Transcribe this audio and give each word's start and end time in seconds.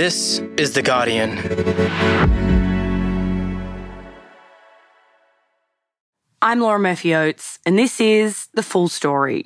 This 0.00 0.38
is 0.56 0.72
The 0.72 0.80
Guardian. 0.80 1.36
I'm 6.40 6.60
Laura 6.60 6.78
Murphy 6.78 7.14
Oates, 7.14 7.58
and 7.66 7.78
this 7.78 8.00
is 8.00 8.48
The 8.54 8.62
Full 8.62 8.88
Story. 8.88 9.44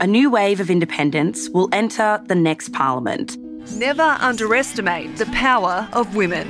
A 0.00 0.06
new 0.08 0.32
wave 0.32 0.58
of 0.58 0.68
independence 0.68 1.48
will 1.50 1.68
enter 1.70 2.20
the 2.26 2.34
next 2.34 2.72
parliament. 2.72 3.36
Never 3.76 4.16
underestimate 4.18 5.18
the 5.18 5.26
power 5.26 5.88
of 5.92 6.16
women. 6.16 6.48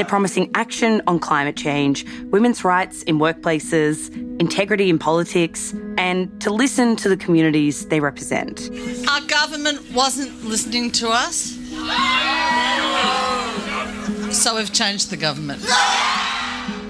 They're 0.00 0.06
promising 0.06 0.50
action 0.54 1.02
on 1.06 1.18
climate 1.18 1.58
change, 1.58 2.06
women's 2.30 2.64
rights 2.64 3.02
in 3.02 3.18
workplaces, 3.18 4.10
integrity 4.40 4.88
in 4.88 4.98
politics, 4.98 5.74
and 5.98 6.40
to 6.40 6.50
listen 6.50 6.96
to 6.96 7.10
the 7.10 7.18
communities 7.18 7.84
they 7.88 8.00
represent. 8.00 8.70
Our 9.10 9.20
government 9.26 9.92
wasn't 9.92 10.42
listening 10.42 10.90
to 10.92 11.10
us. 11.10 11.50
So 14.34 14.56
we've 14.56 14.72
changed 14.72 15.10
the 15.10 15.18
government. 15.18 15.60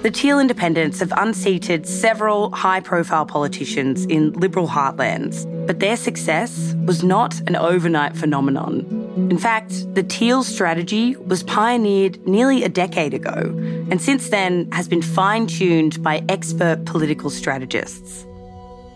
The 0.01 0.09
Teal 0.09 0.39
Independents 0.39 0.99
have 0.99 1.13
unseated 1.15 1.85
several 1.85 2.49
high 2.53 2.79
profile 2.79 3.23
politicians 3.23 4.03
in 4.05 4.33
Liberal 4.33 4.67
heartlands, 4.67 5.45
but 5.67 5.79
their 5.79 5.95
success 5.95 6.73
was 6.87 7.03
not 7.03 7.39
an 7.41 7.55
overnight 7.55 8.17
phenomenon. 8.17 9.27
In 9.29 9.37
fact, 9.37 9.93
the 9.93 10.01
Teal 10.01 10.43
strategy 10.43 11.15
was 11.17 11.43
pioneered 11.43 12.27
nearly 12.27 12.63
a 12.63 12.69
decade 12.69 13.13
ago, 13.13 13.53
and 13.91 14.01
since 14.01 14.29
then 14.29 14.71
has 14.71 14.87
been 14.87 15.03
fine 15.03 15.45
tuned 15.45 16.01
by 16.01 16.23
expert 16.29 16.83
political 16.85 17.29
strategists. 17.29 18.25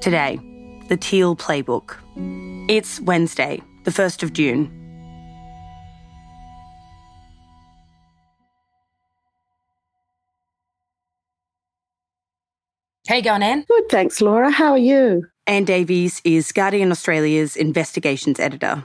Today, 0.02 0.40
the 0.88 0.98
Teal 0.98 1.36
Playbook. 1.36 1.98
It's 2.68 3.00
Wednesday, 3.02 3.62
the 3.84 3.92
1st 3.92 4.24
of 4.24 4.34
June. 4.34 4.85
How 13.08 13.16
you 13.16 13.22
going, 13.22 13.44
Anne? 13.44 13.66
Good, 13.68 13.88
thanks, 13.90 14.20
Laura. 14.20 14.50
How 14.50 14.72
are 14.72 14.80
you? 14.80 15.28
Anne 15.46 15.66
Davies 15.66 16.22
is 16.24 16.52
Guardian 16.52 16.90
Australia's 16.90 17.56
investigations 17.56 18.40
editor. 18.40 18.84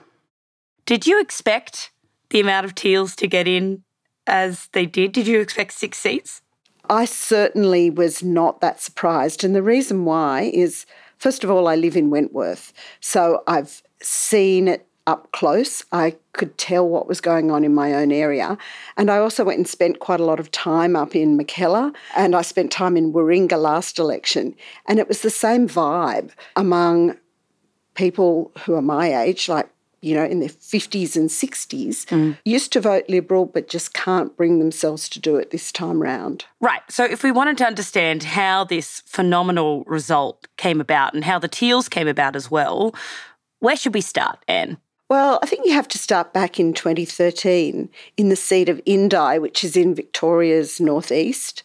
Did 0.84 1.06
you 1.06 1.18
expect 1.18 1.90
the 2.28 2.40
amount 2.40 2.66
of 2.66 2.74
teals 2.74 3.16
to 3.16 3.26
get 3.26 3.48
in 3.48 3.82
as 4.26 4.68
they 4.72 4.84
did? 4.84 5.12
Did 5.12 5.26
you 5.26 5.40
expect 5.40 5.72
six 5.72 5.96
seats? 5.96 6.42
I 6.90 7.06
certainly 7.06 7.88
was 7.88 8.22
not 8.22 8.60
that 8.60 8.78
surprised. 8.82 9.42
And 9.42 9.56
the 9.56 9.62
reason 9.62 10.04
why 10.04 10.50
is, 10.52 10.84
first 11.16 11.42
of 11.42 11.50
all, 11.50 11.66
I 11.66 11.76
live 11.76 11.96
in 11.96 12.10
Wentworth. 12.10 12.74
So 13.00 13.42
I've 13.46 13.82
seen 14.02 14.68
it 14.68 14.86
up 15.10 15.32
close. 15.32 15.84
I 15.92 16.16
could 16.32 16.56
tell 16.56 16.88
what 16.88 17.08
was 17.08 17.20
going 17.20 17.50
on 17.50 17.64
in 17.64 17.74
my 17.74 17.92
own 17.92 18.12
area. 18.12 18.56
And 18.96 19.10
I 19.10 19.18
also 19.18 19.44
went 19.44 19.58
and 19.58 19.68
spent 19.68 19.98
quite 19.98 20.20
a 20.20 20.24
lot 20.24 20.40
of 20.40 20.50
time 20.52 20.94
up 20.94 21.16
in 21.16 21.36
Mackellar 21.36 21.92
and 22.16 22.36
I 22.36 22.42
spent 22.42 22.70
time 22.70 22.96
in 22.96 23.12
Warringah 23.12 23.60
last 23.60 23.98
election. 23.98 24.54
And 24.86 24.98
it 24.98 25.08
was 25.08 25.22
the 25.22 25.30
same 25.30 25.68
vibe 25.68 26.30
among 26.54 27.16
people 27.94 28.52
who 28.60 28.74
are 28.74 28.82
my 28.82 29.22
age, 29.22 29.48
like 29.48 29.68
you 30.02 30.14
know, 30.14 30.24
in 30.24 30.40
their 30.40 30.48
50s 30.48 31.14
and 31.14 31.28
60s, 31.28 32.06
mm. 32.06 32.38
used 32.46 32.72
to 32.72 32.80
vote 32.80 33.04
Liberal 33.08 33.44
but 33.44 33.68
just 33.68 33.92
can't 33.92 34.34
bring 34.34 34.58
themselves 34.58 35.10
to 35.10 35.20
do 35.20 35.36
it 35.36 35.50
this 35.50 35.70
time 35.70 36.00
round. 36.00 36.46
Right. 36.60 36.80
So, 36.88 37.04
if 37.04 37.22
we 37.22 37.30
wanted 37.30 37.58
to 37.58 37.66
understand 37.66 38.22
how 38.22 38.64
this 38.64 39.02
phenomenal 39.04 39.84
result 39.84 40.48
came 40.56 40.80
about 40.80 41.12
and 41.12 41.24
how 41.24 41.38
the 41.38 41.48
Teals 41.48 41.88
came 41.88 42.08
about 42.08 42.34
as 42.34 42.50
well, 42.50 42.94
where 43.58 43.76
should 43.76 43.92
we 43.92 44.00
start, 44.00 44.38
Anne? 44.48 44.78
Well, 45.10 45.40
I 45.42 45.46
think 45.46 45.66
you 45.66 45.72
have 45.72 45.88
to 45.88 45.98
start 45.98 46.32
back 46.32 46.60
in 46.60 46.72
2013 46.72 47.88
in 48.16 48.28
the 48.28 48.36
seat 48.36 48.68
of 48.68 48.80
Indi, 48.86 49.40
which 49.40 49.64
is 49.64 49.76
in 49.76 49.92
Victoria's 49.92 50.78
northeast. 50.78 51.64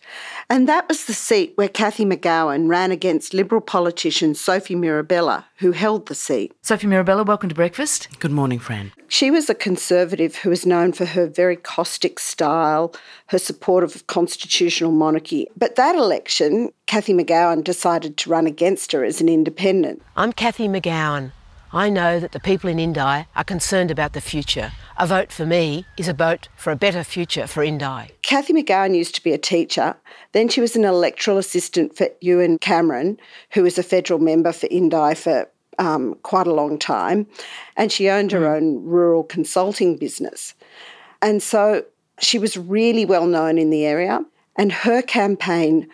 And 0.50 0.68
that 0.68 0.88
was 0.88 1.06
the 1.06 1.14
seat 1.14 1.52
where 1.54 1.70
Cathy 1.70 2.06
McGowan 2.06 2.68
ran 2.68 2.92
against 2.92 3.36
Liberal 3.36 3.62
politician 3.62 4.34
Sophie 4.34 4.74
Mirabella, 4.74 5.46
who 5.58 5.74
held 5.74 6.08
the 6.08 6.16
seat. 6.16 6.56
Sophie 6.64 6.88
Mirabella, 6.88 7.24
welcome 7.24 7.50
to 7.50 7.54
breakfast. 7.54 8.08
Good 8.18 8.32
morning, 8.32 8.58
Fran. 8.58 8.92
She 9.10 9.30
was 9.30 9.48
a 9.48 9.54
conservative 9.54 10.38
who 10.38 10.50
was 10.50 10.66
known 10.66 10.92
for 10.92 11.06
her 11.06 11.28
very 11.28 11.56
caustic 11.56 12.18
style, 12.18 12.96
her 13.28 13.38
support 13.38 13.84
of 13.84 14.08
constitutional 14.08 14.92
monarchy. 14.92 15.46
But 15.56 15.76
that 15.76 15.94
election, 15.94 16.72
Cathy 16.88 17.14
McGowan 17.14 17.64
decided 17.64 18.18
to 18.18 18.30
run 18.32 18.48
against 18.48 18.92
her 18.92 19.04
as 19.04 19.22
an 19.22 19.30
independent. 19.30 20.02
I'm 20.16 20.34
Cathy 20.34 20.68
McGowan. 20.68 21.32
I 21.76 21.90
know 21.90 22.22
that 22.22 22.32
the 22.32 22.40
people 22.40 22.70
in 22.70 22.80
Indi 22.80 23.02
are 23.02 23.44
concerned 23.46 23.92
about 23.92 24.14
the 24.14 24.22
future. 24.22 24.72
A 24.98 25.06
vote 25.06 25.30
for 25.30 25.46
me 25.46 25.86
is 25.98 26.08
a 26.08 26.14
vote 26.14 26.48
for 26.56 26.72
a 26.72 26.76
better 26.78 27.04
future 27.04 27.48
for 27.48 27.64
Indi. 27.64 28.14
Cathy 28.22 28.54
McGowan 28.54 28.96
used 28.96 29.14
to 29.16 29.22
be 29.22 29.34
a 29.34 29.38
teacher. 29.38 29.98
Then 30.32 30.48
she 30.48 30.62
was 30.62 30.78
an 30.78 30.86
electoral 30.86 31.38
assistant 31.38 31.98
for 31.98 32.08
Ewen 32.22 32.60
Cameron, 32.60 33.20
who 33.52 33.64
was 33.64 33.78
a 33.78 33.84
federal 33.84 34.20
member 34.20 34.54
for 34.54 34.68
Indi 34.72 35.16
for 35.16 35.50
um, 35.78 36.16
quite 36.24 36.48
a 36.48 36.54
long 36.54 36.80
time. 36.80 37.28
And 37.76 37.92
she 37.92 38.10
owned 38.10 38.32
her 38.32 38.44
mm. 38.44 38.56
own 38.56 38.86
rural 38.86 39.26
consulting 39.26 39.98
business. 39.98 40.54
And 41.22 41.44
so 41.44 41.84
she 42.22 42.40
was 42.40 42.56
really 42.56 43.04
well 43.04 43.28
known 43.28 43.58
in 43.58 43.70
the 43.70 43.86
area. 43.86 44.24
And 44.56 44.72
her 44.72 45.02
campaign 45.02 45.90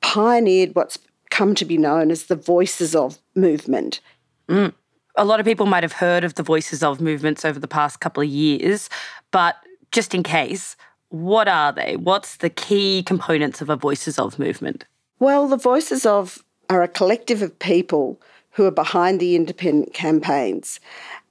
pioneered 0.00 0.74
what's 0.74 0.98
come 1.28 1.54
to 1.56 1.66
be 1.66 1.76
known 1.76 2.10
as 2.10 2.24
the 2.24 2.34
Voices 2.34 2.96
of 2.96 3.18
movement. 3.34 4.00
Mm 4.48 4.72
a 5.18 5.24
lot 5.24 5.40
of 5.40 5.46
people 5.46 5.66
might 5.66 5.82
have 5.82 5.92
heard 5.92 6.24
of 6.24 6.34
the 6.34 6.42
Voices 6.42 6.82
of 6.82 7.00
movements 7.00 7.44
over 7.44 7.58
the 7.58 7.68
past 7.68 8.00
couple 8.00 8.22
of 8.22 8.28
years, 8.28 8.88
but 9.30 9.56
just 9.90 10.14
in 10.14 10.22
case, 10.22 10.76
what 11.08 11.48
are 11.48 11.72
they? 11.72 11.96
What's 11.96 12.36
the 12.36 12.50
key 12.50 13.02
components 13.02 13.60
of 13.60 13.68
a 13.68 13.76
Voices 13.76 14.18
of 14.18 14.38
movement? 14.38 14.84
Well, 15.18 15.48
the 15.48 15.56
Voices 15.56 16.06
of 16.06 16.44
are 16.70 16.82
a 16.82 16.88
collective 16.88 17.42
of 17.42 17.58
people 17.58 18.20
who 18.52 18.64
are 18.66 18.70
behind 18.70 19.20
the 19.20 19.34
independent 19.34 19.94
campaigns. 19.94 20.80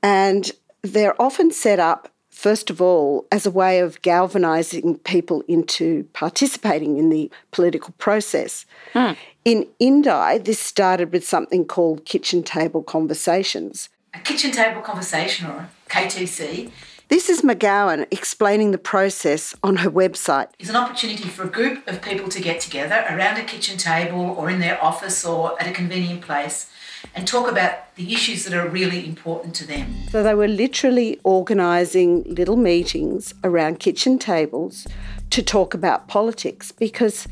And 0.04 0.52
they're 0.82 1.20
often 1.22 1.52
set 1.52 1.80
up, 1.80 2.10
first 2.38 2.70
of 2.70 2.82
all, 2.82 3.26
as 3.32 3.46
a 3.46 3.52
way 3.52 3.80
of 3.80 4.02
galvanising 4.02 5.00
people 5.00 5.44
into 5.48 6.04
participating 6.14 6.98
in 6.98 7.10
the 7.10 7.32
political 7.52 7.94
process. 7.98 8.66
Hmm. 8.94 9.14
In 9.44 9.68
Indi, 9.80 10.38
this 10.40 10.60
started 10.60 11.12
with 11.12 11.28
something 11.28 11.66
called 11.66 12.06
kitchen 12.06 12.44
table 12.44 12.84
conversations. 12.84 13.90
A 14.14 14.20
kitchen 14.20 14.52
table 14.52 14.82
conversation 14.82 15.48
or 15.48 15.58
a 15.58 15.90
KTC 15.90 16.72
this 17.10 17.30
is 17.30 17.42
McGowan 17.42 18.06
explaining 18.12 18.72
the 18.72 18.78
process 18.78 19.56
on 19.64 19.78
her 19.78 19.90
website. 19.90 20.50
It's 20.60 20.70
an 20.70 20.76
opportunity 20.76 21.30
for 21.30 21.44
a 21.44 21.50
group 21.50 21.88
of 21.88 22.02
people 22.02 22.28
to 22.28 22.42
get 22.42 22.60
together 22.60 23.06
around 23.10 23.38
a 23.38 23.46
kitchen 23.46 23.78
table 23.78 24.20
or 24.20 24.50
in 24.50 24.60
their 24.60 24.84
office 24.84 25.24
or 25.24 25.58
at 25.62 25.70
a 25.70 25.72
convenient 25.72 26.20
place 26.20 26.70
and 27.16 27.28
talk 27.28 27.50
about 27.50 27.96
the 27.96 28.14
issues 28.14 28.46
that 28.46 28.54
are 28.54 28.68
really 28.68 29.06
important 29.06 29.56
to 29.56 29.68
them. 29.68 29.94
So 30.12 30.24
they 30.24 30.36
were 30.36 30.48
literally 30.48 31.20
organising 31.24 32.24
little 32.24 32.58
meetings 32.58 33.34
around 33.44 33.80
kitchen 33.80 34.20
tables 34.20 34.88
to 35.32 35.42
talk 35.42 35.74
about 35.74 36.08
politics 36.08 36.72
because 36.72 37.28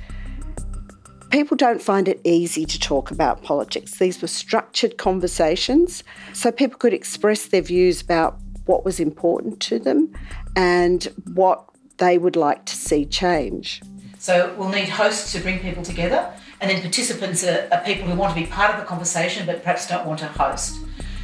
people 1.29 1.57
don't 1.57 1.81
find 1.81 2.07
it 2.07 2.19
easy 2.23 2.65
to 2.65 2.79
talk 2.79 3.11
about 3.11 3.43
politics. 3.43 3.99
These 3.99 4.21
were 4.21 4.27
structured 4.27 4.97
conversations 4.97 6.03
so 6.33 6.51
people 6.51 6.77
could 6.77 6.93
express 6.93 7.47
their 7.47 7.61
views 7.61 8.01
about 8.01 8.39
what 8.65 8.83
was 8.83 8.99
important 8.99 9.59
to 9.61 9.79
them 9.79 10.13
and 10.55 11.03
what 11.33 11.63
they 11.97 12.17
would 12.17 12.35
like 12.35 12.65
to 12.65 12.75
see 12.75 13.05
change. 13.05 13.81
So 14.17 14.55
we'll 14.57 14.69
need 14.69 14.89
hosts 14.89 15.31
to 15.33 15.39
bring 15.39 15.59
people 15.59 15.83
together, 15.83 16.33
and 16.61 16.69
then 16.69 16.81
participants 16.81 17.43
are, 17.43 17.67
are 17.71 17.83
people 17.83 18.07
who 18.07 18.15
want 18.15 18.35
to 18.35 18.41
be 18.41 18.47
part 18.47 18.73
of 18.73 18.79
the 18.79 18.85
conversation 18.85 19.45
but 19.45 19.63
perhaps 19.63 19.87
don't 19.87 20.05
want 20.05 20.19
to 20.19 20.27
host. 20.27 20.79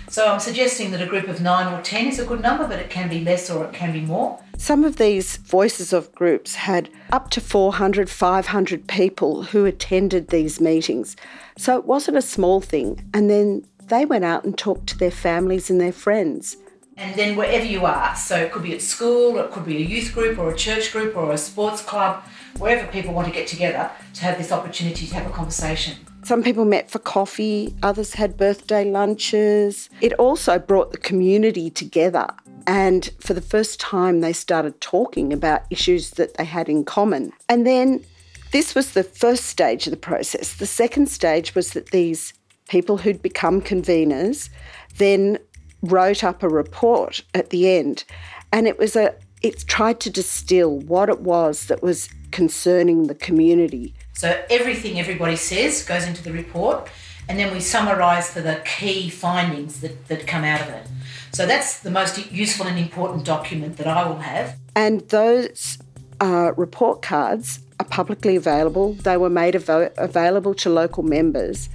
So 0.10 0.28
I'm 0.28 0.42
suggesting 0.42 0.92
that 0.92 1.02
a 1.02 1.06
group 1.06 1.30
of 1.30 1.40
nine 1.40 1.74
or 1.74 1.82
ten 1.82 2.08
is 2.08 2.20
a 2.20 2.26
good 2.26 2.42
number, 2.42 2.68
but 2.68 2.80
it 2.80 2.90
can 2.90 3.08
be 3.08 3.24
less 3.24 3.50
or 3.50 3.64
it 3.64 3.74
can 3.74 3.94
be 3.94 4.02
more. 4.02 4.44
Some 4.58 4.84
of 4.84 4.98
these 4.98 5.38
voices 5.38 5.94
of 5.94 6.14
groups 6.14 6.56
had 6.56 6.90
up 7.14 7.30
to 7.30 7.40
400, 7.40 8.10
500 8.10 8.88
people 8.88 9.44
who 9.44 9.66
attended 9.66 10.28
these 10.28 10.60
meetings. 10.60 11.16
So 11.58 11.78
it 11.78 11.86
wasn't 11.86 12.18
a 12.18 12.22
small 12.22 12.60
thing. 12.60 13.10
And 13.14 13.30
then 13.30 13.66
they 13.88 14.06
went 14.06 14.26
out 14.26 14.44
and 14.44 14.58
talked 14.58 14.88
to 14.88 14.98
their 14.98 15.12
families 15.12 15.70
and 15.70 15.80
their 15.80 15.94
friends. 15.94 16.58
And 16.98 17.16
then 17.16 17.38
wherever 17.38 17.66
you 17.66 17.86
are, 17.86 18.16
so 18.16 18.36
it 18.36 18.52
could 18.52 18.64
be 18.64 18.74
at 18.74 18.82
school, 18.82 19.40
it 19.40 19.50
could 19.52 19.66
be 19.66 19.78
a 19.78 19.80
youth 19.80 20.14
group, 20.14 20.38
or 20.38 20.52
a 20.52 20.56
church 20.56 20.92
group, 20.92 21.16
or 21.16 21.32
a 21.32 21.38
sports 21.38 21.82
club, 21.82 22.24
wherever 22.58 22.86
people 22.92 23.14
want 23.14 23.28
to 23.28 23.34
get 23.34 23.48
together 23.48 23.90
to 24.14 24.24
have 24.24 24.38
this 24.38 24.52
opportunity 24.52 25.08
to 25.08 25.16
have 25.16 25.28
a 25.28 25.30
conversation. 25.30 25.96
Some 26.24 26.44
people 26.44 26.66
met 26.66 26.92
for 26.92 27.00
coffee, 27.00 27.76
others 27.82 28.14
had 28.14 28.38
birthday 28.38 28.86
lunches. 28.86 29.90
It 30.02 30.14
also 30.14 30.60
brought 30.60 30.92
the 30.92 31.00
community 31.00 31.70
together. 31.70 32.28
And 32.68 33.10
for 33.20 33.34
the 33.34 33.42
first 33.42 33.80
time, 33.80 34.22
they 34.22 34.34
started 34.34 34.80
talking 34.82 35.34
about 35.34 35.64
issues 35.72 36.12
that 36.12 36.38
they 36.38 36.46
had 36.46 36.70
in 36.70 36.86
common. 36.86 37.34
And 37.50 37.66
then 37.66 38.04
this 38.52 38.76
was 38.76 38.92
the 38.92 39.04
first 39.04 39.46
stage 39.46 39.88
of 39.88 39.92
the 39.92 39.98
process. 39.98 40.56
The 40.56 40.68
second 40.68 41.10
stage 41.10 41.56
was 41.56 41.72
that 41.72 41.88
these 41.88 42.34
people 42.68 42.98
who'd 42.98 43.22
become 43.22 43.62
conveners 43.62 44.50
then 44.98 45.40
wrote 45.82 46.24
up 46.24 46.44
a 46.44 46.50
report 46.50 47.24
at 47.34 47.50
the 47.50 47.70
end, 47.70 48.04
and 48.52 48.68
it 48.68 48.78
was 48.78 48.96
a 48.96 49.16
it 49.42 49.66
tried 49.68 50.00
to 50.02 50.10
distill 50.10 50.78
what 50.82 51.10
it 51.10 51.22
was 51.22 51.66
that 51.66 51.82
was 51.82 52.10
concerning 52.32 53.08
the 53.08 53.16
community. 53.16 53.94
So 54.14 54.42
everything 54.50 55.00
everybody 55.00 55.36
says 55.36 55.84
goes 55.84 56.06
into 56.06 56.24
the 56.24 56.32
report, 56.32 56.90
and 57.28 57.40
then 57.40 57.54
we 57.54 57.60
summarise 57.60 58.32
for 58.32 58.42
the 58.42 58.62
key 58.66 59.10
findings 59.10 59.82
that, 59.82 60.08
that 60.08 60.28
come 60.28 60.44
out 60.44 60.62
of 60.62 60.70
it. 60.70 60.88
So 61.34 61.46
that's 61.46 61.80
the 61.80 61.92
most 61.92 62.32
useful 62.32 62.68
and 62.68 62.78
important 62.78 63.26
document 63.26 63.78
that 63.78 63.88
I 63.88 64.08
will 64.08 64.20
have. 64.20 64.58
And 64.76 65.02
those 65.10 65.78
uh, 66.20 66.52
report 66.58 67.02
cards 67.02 67.60
are 67.80 67.86
publicly 67.86 68.36
available. 68.36 68.94
They 68.94 69.18
were 69.18 69.30
made 69.30 69.56
av- 69.56 69.92
available 69.98 70.54
to 70.56 70.70
local 70.70 71.04
members 71.04 71.70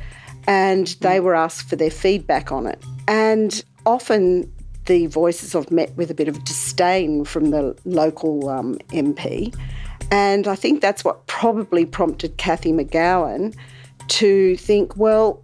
and 0.47 0.89
they 1.01 1.21
were 1.21 1.35
asked 1.35 1.69
for 1.69 1.77
their 1.77 1.91
feedback 1.91 2.53
on 2.53 2.67
it. 2.67 2.83
And 3.09 3.63
often 3.85 4.53
the 4.87 5.07
voices 5.07 5.53
have 5.53 5.71
met 5.71 5.97
with 5.97 6.11
a 6.11 6.15
bit 6.15 6.29
of 6.29 6.45
disdain 6.45 7.25
from 7.25 7.51
the 7.51 7.77
local 7.85 8.49
um, 8.49 8.79
MP. 8.91 9.55
And 10.11 10.47
I 10.47 10.55
think 10.55 10.81
that's 10.81 11.05
what 11.05 11.27
probably 11.27 11.85
prompted 11.85 12.37
Cathy 12.37 12.73
McGowan 12.73 13.55
to 14.09 14.57
think, 14.57 14.97
well, 14.97 15.43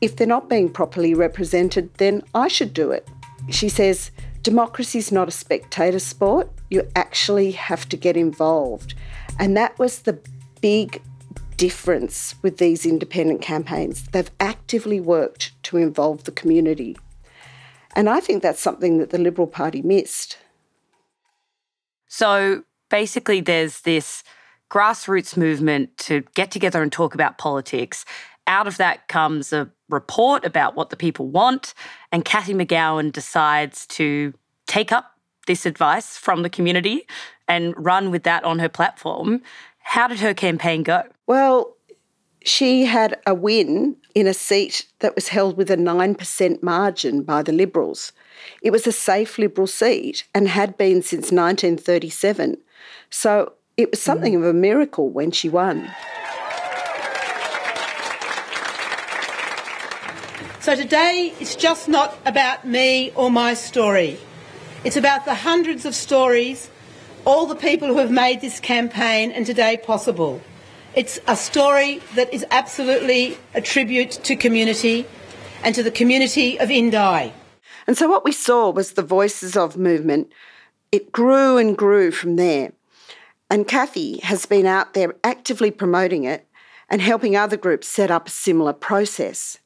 if 0.00 0.16
they're 0.16 0.26
not 0.26 0.48
being 0.48 0.68
properly 0.68 1.14
represented, 1.14 1.94
then 1.94 2.22
I 2.34 2.48
should 2.48 2.74
do 2.74 2.90
it. 2.90 3.08
She 3.50 3.68
says, 3.68 4.10
democracy 4.42 4.98
is 4.98 5.12
not 5.12 5.28
a 5.28 5.32
spectator 5.32 6.00
sport. 6.00 6.50
You 6.70 6.88
actually 6.96 7.52
have 7.52 7.88
to 7.90 7.96
get 7.96 8.16
involved. 8.16 8.94
And 9.38 9.56
that 9.56 9.78
was 9.78 10.00
the 10.00 10.18
big 10.60 11.00
difference 11.56 12.34
with 12.42 12.58
these 12.58 12.84
independent 12.84 13.40
campaigns. 13.40 14.04
They've 14.08 14.30
actively 14.40 15.00
worked 15.00 15.52
to 15.64 15.76
involve 15.76 16.24
the 16.24 16.32
community. 16.32 16.96
And 17.94 18.08
I 18.08 18.18
think 18.18 18.42
that's 18.42 18.60
something 18.60 18.98
that 18.98 19.10
the 19.10 19.18
Liberal 19.18 19.46
Party 19.46 19.82
missed. 19.82 20.38
So 22.08 22.64
basically, 22.92 23.40
there's 23.40 23.80
this 23.80 24.22
grassroots 24.70 25.34
movement 25.36 25.96
to 25.96 26.22
get 26.34 26.50
together 26.50 26.82
and 26.82 26.92
talk 26.92 27.14
about 27.14 27.38
politics. 27.38 28.04
Out 28.46 28.66
of 28.66 28.76
that 28.76 29.08
comes 29.08 29.52
a 29.52 29.70
report 29.88 30.44
about 30.44 30.76
what 30.76 30.90
the 30.90 30.96
people 30.96 31.26
want, 31.26 31.74
and 32.12 32.24
Cathy 32.24 32.54
McGowan 32.54 33.10
decides 33.10 33.86
to 33.86 34.34
take 34.66 34.92
up 34.92 35.16
this 35.46 35.64
advice 35.66 36.18
from 36.18 36.42
the 36.42 36.50
community 36.50 37.06
and 37.48 37.74
run 37.76 38.10
with 38.10 38.24
that 38.24 38.44
on 38.44 38.58
her 38.58 38.68
platform. 38.68 39.40
How 39.78 40.06
did 40.06 40.20
her 40.20 40.34
campaign 40.34 40.82
go? 40.82 41.02
Well, 41.26 41.74
she 42.44 42.84
had 42.84 43.18
a 43.26 43.34
win 43.34 43.96
in 44.14 44.26
a 44.26 44.34
seat 44.34 44.86
that 44.98 45.14
was 45.14 45.28
held 45.28 45.56
with 45.56 45.70
a 45.70 45.76
9% 45.76 46.62
margin 46.62 47.22
by 47.22 47.42
the 47.42 47.52
Liberals. 47.52 48.12
It 48.62 48.70
was 48.70 48.86
a 48.86 48.92
safe 48.92 49.38
Liberal 49.38 49.66
seat 49.66 50.24
and 50.34 50.48
had 50.48 50.76
been 50.76 51.02
since 51.02 51.32
1937. 51.32 52.58
So 53.10 53.52
it 53.76 53.90
was 53.90 54.00
something 54.00 54.34
mm. 54.34 54.38
of 54.38 54.44
a 54.44 54.52
miracle 54.52 55.08
when 55.08 55.30
she 55.30 55.48
won. 55.48 55.90
So 60.60 60.76
today 60.76 61.34
it's 61.40 61.56
just 61.56 61.88
not 61.88 62.16
about 62.24 62.64
me 62.64 63.10
or 63.16 63.30
my 63.30 63.54
story. 63.54 64.18
It's 64.84 64.96
about 64.96 65.24
the 65.24 65.34
hundreds 65.34 65.84
of 65.84 65.94
stories, 65.94 66.70
all 67.24 67.46
the 67.46 67.56
people 67.56 67.88
who 67.88 67.98
have 67.98 68.10
made 68.12 68.40
this 68.40 68.60
campaign 68.60 69.32
and 69.32 69.44
today 69.44 69.76
possible. 69.76 70.40
It's 70.94 71.18
a 71.26 71.36
story 71.36 72.00
that 72.14 72.32
is 72.32 72.44
absolutely 72.50 73.38
a 73.54 73.60
tribute 73.60 74.10
to 74.24 74.36
community 74.36 75.06
and 75.64 75.74
to 75.74 75.82
the 75.82 75.90
community 75.90 76.60
of 76.60 76.70
Indi. 76.70 77.32
And 77.86 77.96
so 77.96 78.08
what 78.08 78.24
we 78.24 78.32
saw 78.32 78.70
was 78.70 78.92
the 78.92 79.02
Voices 79.02 79.56
of 79.56 79.76
movement. 79.76 80.32
It 80.92 81.10
grew 81.10 81.56
and 81.56 81.76
grew 81.76 82.10
from 82.10 82.36
there. 82.36 82.72
And 83.50 83.66
Cathy 83.66 84.18
has 84.18 84.46
been 84.46 84.66
out 84.66 84.92
there 84.92 85.14
actively 85.24 85.70
promoting 85.70 86.24
it 86.24 86.46
and 86.90 87.00
helping 87.00 87.34
other 87.34 87.56
groups 87.56 87.88
set 87.88 88.10
up 88.10 88.28
a 88.28 88.30
similar 88.30 88.74
process. 88.74 89.58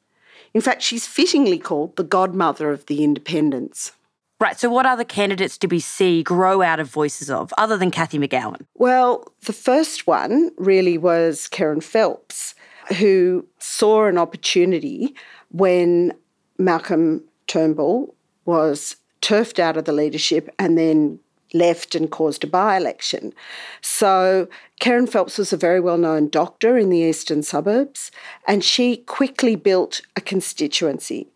In 0.53 0.61
fact, 0.61 0.81
she's 0.81 1.05
fittingly 1.05 1.59
called 1.59 1.97
the 1.97 2.03
godmother 2.03 2.71
of 2.71 2.85
the 2.85 3.03
independents. 3.03 3.91
Right. 4.39 4.57
So, 4.57 4.69
what 4.69 4.85
other 4.85 5.03
candidates 5.03 5.57
did 5.57 5.71
we 5.71 5.79
see 5.79 6.23
grow 6.23 6.61
out 6.61 6.79
of 6.79 6.89
voices 6.89 7.29
of, 7.29 7.53
other 7.57 7.75
than 7.75 7.91
Cathy 7.91 8.19
McGowan? 8.19 8.65
Well, 8.75 9.33
the 9.45 9.53
first 9.53 10.05
one 10.05 10.51
really 10.57 10.97
was 10.97 11.49
Kerryn 11.51 11.83
Phelps, 11.83 12.53
who 12.97 13.45
saw 13.57 14.05
an 14.05 14.17
opportunity 14.17 15.15
when 15.49 16.13
Malcolm 16.59 17.23
Turnbull 17.47 18.15
was 18.45 18.97
turfed 19.21 19.59
out 19.59 19.77
of 19.77 19.85
the 19.85 19.91
leadership 19.91 20.53
and 20.59 20.77
then 20.77 21.19
left 21.53 21.95
and 21.95 22.11
caused 22.11 22.43
a 22.43 22.47
by 22.47 22.77
election. 22.77 23.33
So, 23.81 24.47
Kerryn 24.81 25.09
Phelps 25.09 25.37
was 25.37 25.53
a 25.53 25.57
very 25.57 25.79
well 25.79 25.97
known 25.97 26.29
doctor 26.29 26.77
in 26.77 26.89
the 26.89 26.99
eastern 26.99 27.43
suburbs, 27.43 28.11
and 28.47 28.63
she 28.63 28.97
quickly 28.97 29.55
built 29.55 30.01
a 30.15 30.21
constituency 30.21 31.27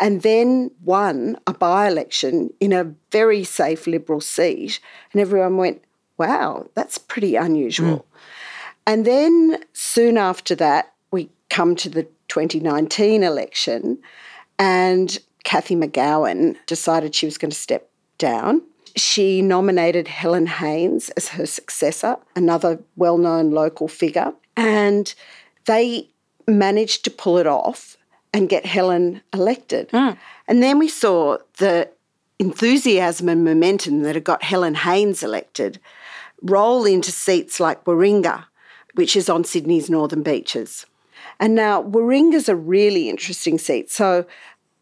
and 0.00 0.22
then 0.22 0.70
won 0.82 1.36
a 1.46 1.54
by 1.54 1.88
election 1.88 2.52
in 2.60 2.72
a 2.72 2.92
very 3.10 3.44
safe 3.44 3.86
Liberal 3.86 4.20
seat. 4.20 4.80
And 5.12 5.20
everyone 5.20 5.56
went, 5.56 5.82
wow, 6.18 6.68
that's 6.74 6.98
pretty 6.98 7.36
unusual. 7.36 7.98
Mm. 7.98 8.04
And 8.86 9.04
then 9.04 9.64
soon 9.72 10.18
after 10.18 10.54
that, 10.56 10.92
we 11.10 11.30
come 11.48 11.76
to 11.76 11.88
the 11.88 12.04
2019 12.28 13.22
election, 13.22 13.98
and 14.58 15.18
Cathy 15.44 15.76
McGowan 15.76 16.56
decided 16.66 17.14
she 17.14 17.26
was 17.26 17.38
going 17.38 17.50
to 17.50 17.56
step 17.56 17.88
down. 18.18 18.62
She 18.96 19.42
nominated 19.42 20.08
Helen 20.08 20.46
Haines 20.46 21.10
as 21.10 21.28
her 21.28 21.46
successor, 21.46 22.16
another 22.34 22.80
well 22.96 23.18
known 23.18 23.50
local 23.50 23.88
figure, 23.88 24.32
and 24.56 25.14
they 25.66 26.08
managed 26.46 27.04
to 27.04 27.10
pull 27.10 27.38
it 27.38 27.46
off 27.46 27.96
and 28.32 28.48
get 28.48 28.66
Helen 28.66 29.20
elected. 29.32 29.88
Mm. 29.90 30.16
And 30.48 30.62
then 30.62 30.78
we 30.78 30.88
saw 30.88 31.38
the 31.58 31.90
enthusiasm 32.38 33.28
and 33.28 33.44
momentum 33.44 34.02
that 34.02 34.14
had 34.14 34.24
got 34.24 34.42
Helen 34.42 34.74
Haines 34.74 35.22
elected 35.22 35.80
roll 36.42 36.84
into 36.84 37.10
seats 37.10 37.58
like 37.60 37.84
Warringah, 37.84 38.44
which 38.94 39.16
is 39.16 39.28
on 39.28 39.44
Sydney's 39.44 39.88
northern 39.88 40.22
beaches. 40.22 40.86
And 41.40 41.54
now 41.54 41.80
Warringah's 41.80 42.48
a 42.48 42.56
really 42.56 43.08
interesting 43.08 43.58
seat. 43.58 43.90
So 43.90 44.26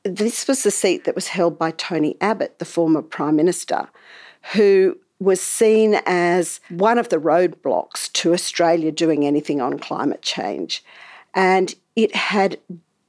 this 0.05 0.49
was 0.49 0.63
the 0.63 0.71
seat 0.71 1.05
that 1.05 1.15
was 1.15 1.29
held 1.29 1.59
by 1.59 1.71
Tony 1.71 2.17
Abbott, 2.21 2.59
the 2.59 2.65
former 2.65 3.03
Prime 3.03 3.37
Minister, 3.37 3.89
who 4.55 4.99
was 5.21 5.41
seen 5.41 6.01
as 6.05 6.61
one 6.69 6.99
of 6.99 7.09
the 7.09 7.19
roadblocks 7.19 8.13
to 8.13 8.33
Australia 8.33 8.91
doing 8.91 9.25
anything 9.25 9.61
on 9.61 9.79
climate 9.79 10.23
change. 10.23 10.85
And 11.35 11.75
it 11.95 12.15
had 12.15 12.59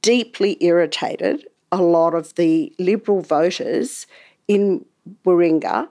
deeply 0.00 0.56
irritated 0.60 1.46
a 1.72 1.82
lot 1.82 2.14
of 2.14 2.34
the 2.36 2.72
Liberal 2.78 3.20
voters 3.20 4.06
in 4.46 4.84
Warringah 5.24 5.88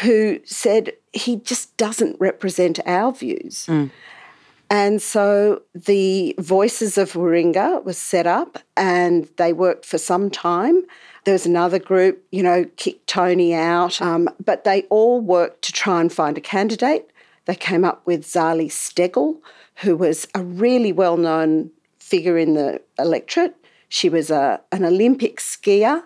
who 0.00 0.40
said 0.44 0.92
he 1.12 1.36
just 1.36 1.76
doesn't 1.76 2.18
represent 2.18 2.80
our 2.86 3.12
views. 3.12 3.66
Mm. 3.66 3.90
And 4.72 5.02
so 5.02 5.60
the 5.74 6.34
Voices 6.38 6.96
of 6.96 7.12
Warringah 7.12 7.84
was 7.84 7.98
set 7.98 8.26
up 8.26 8.58
and 8.74 9.28
they 9.36 9.52
worked 9.52 9.84
for 9.84 9.98
some 9.98 10.30
time. 10.30 10.86
There 11.24 11.34
was 11.34 11.44
another 11.44 11.78
group, 11.78 12.24
you 12.32 12.42
know, 12.42 12.64
kicked 12.78 13.06
Tony 13.06 13.52
out, 13.52 14.00
um, 14.00 14.30
but 14.42 14.64
they 14.64 14.84
all 14.84 15.20
worked 15.20 15.60
to 15.64 15.72
try 15.72 16.00
and 16.00 16.10
find 16.10 16.38
a 16.38 16.40
candidate. 16.40 17.10
They 17.44 17.54
came 17.54 17.84
up 17.84 18.06
with 18.06 18.24
Zali 18.24 18.68
Steggall, 18.68 19.36
who 19.76 19.94
was 19.94 20.26
a 20.34 20.42
really 20.42 20.90
well 20.90 21.18
known 21.18 21.70
figure 21.98 22.38
in 22.38 22.54
the 22.54 22.80
electorate. 22.98 23.54
She 23.90 24.08
was 24.08 24.30
a, 24.30 24.58
an 24.72 24.86
Olympic 24.86 25.36
skier 25.36 26.02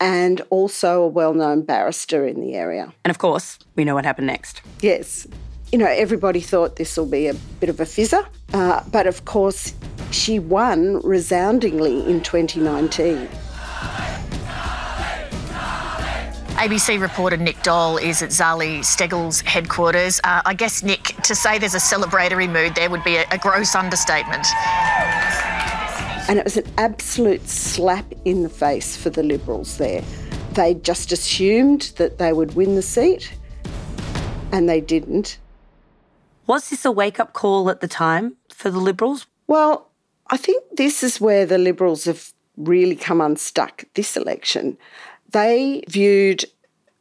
and 0.00 0.40
also 0.50 1.04
a 1.04 1.08
well 1.08 1.32
known 1.32 1.62
barrister 1.62 2.26
in 2.26 2.40
the 2.40 2.54
area. 2.54 2.92
And 3.04 3.10
of 3.12 3.18
course, 3.18 3.60
we 3.76 3.84
know 3.84 3.94
what 3.94 4.04
happened 4.04 4.26
next. 4.26 4.62
Yes. 4.80 5.28
You 5.72 5.78
know, 5.78 5.86
everybody 5.86 6.40
thought 6.40 6.76
this 6.76 6.96
will 6.96 7.06
be 7.06 7.28
a 7.28 7.34
bit 7.34 7.68
of 7.68 7.78
a 7.78 7.84
fizzer, 7.84 8.26
uh, 8.52 8.82
but 8.90 9.06
of 9.06 9.24
course, 9.24 9.72
she 10.10 10.40
won 10.40 11.00
resoundingly 11.02 12.04
in 12.10 12.22
2019. 12.22 13.28
ABC 16.58 17.00
reporter 17.00 17.36
Nick 17.36 17.62
Dole 17.62 17.98
is 17.98 18.20
at 18.20 18.30
Zali 18.30 18.80
Steggall's 18.80 19.40
headquarters. 19.42 20.20
Uh, 20.24 20.42
I 20.44 20.54
guess, 20.54 20.82
Nick, 20.82 21.04
to 21.22 21.36
say 21.36 21.58
there's 21.58 21.76
a 21.76 21.78
celebratory 21.78 22.50
mood 22.50 22.74
there 22.74 22.90
would 22.90 23.04
be 23.04 23.16
a, 23.16 23.24
a 23.30 23.38
gross 23.38 23.76
understatement. 23.76 24.46
And 26.28 26.38
it 26.38 26.44
was 26.44 26.56
an 26.56 26.66
absolute 26.78 27.48
slap 27.48 28.12
in 28.24 28.42
the 28.42 28.48
face 28.48 28.96
for 28.96 29.08
the 29.08 29.22
Liberals 29.22 29.78
there. 29.78 30.02
They 30.54 30.74
just 30.74 31.12
assumed 31.12 31.92
that 31.96 32.18
they 32.18 32.32
would 32.32 32.56
win 32.56 32.74
the 32.74 32.82
seat, 32.82 33.32
and 34.50 34.68
they 34.68 34.80
didn't. 34.80 35.38
Was 36.50 36.68
this 36.70 36.84
a 36.84 36.90
wake 36.90 37.20
up 37.20 37.32
call 37.32 37.70
at 37.70 37.80
the 37.80 37.86
time 37.86 38.34
for 38.48 38.70
the 38.70 38.80
Liberals? 38.80 39.28
Well, 39.46 39.88
I 40.30 40.36
think 40.36 40.64
this 40.72 41.04
is 41.04 41.20
where 41.20 41.46
the 41.46 41.58
Liberals 41.58 42.06
have 42.06 42.32
really 42.56 42.96
come 42.96 43.20
unstuck 43.20 43.84
this 43.94 44.16
election, 44.16 44.76
they 45.30 45.84
viewed 45.86 46.44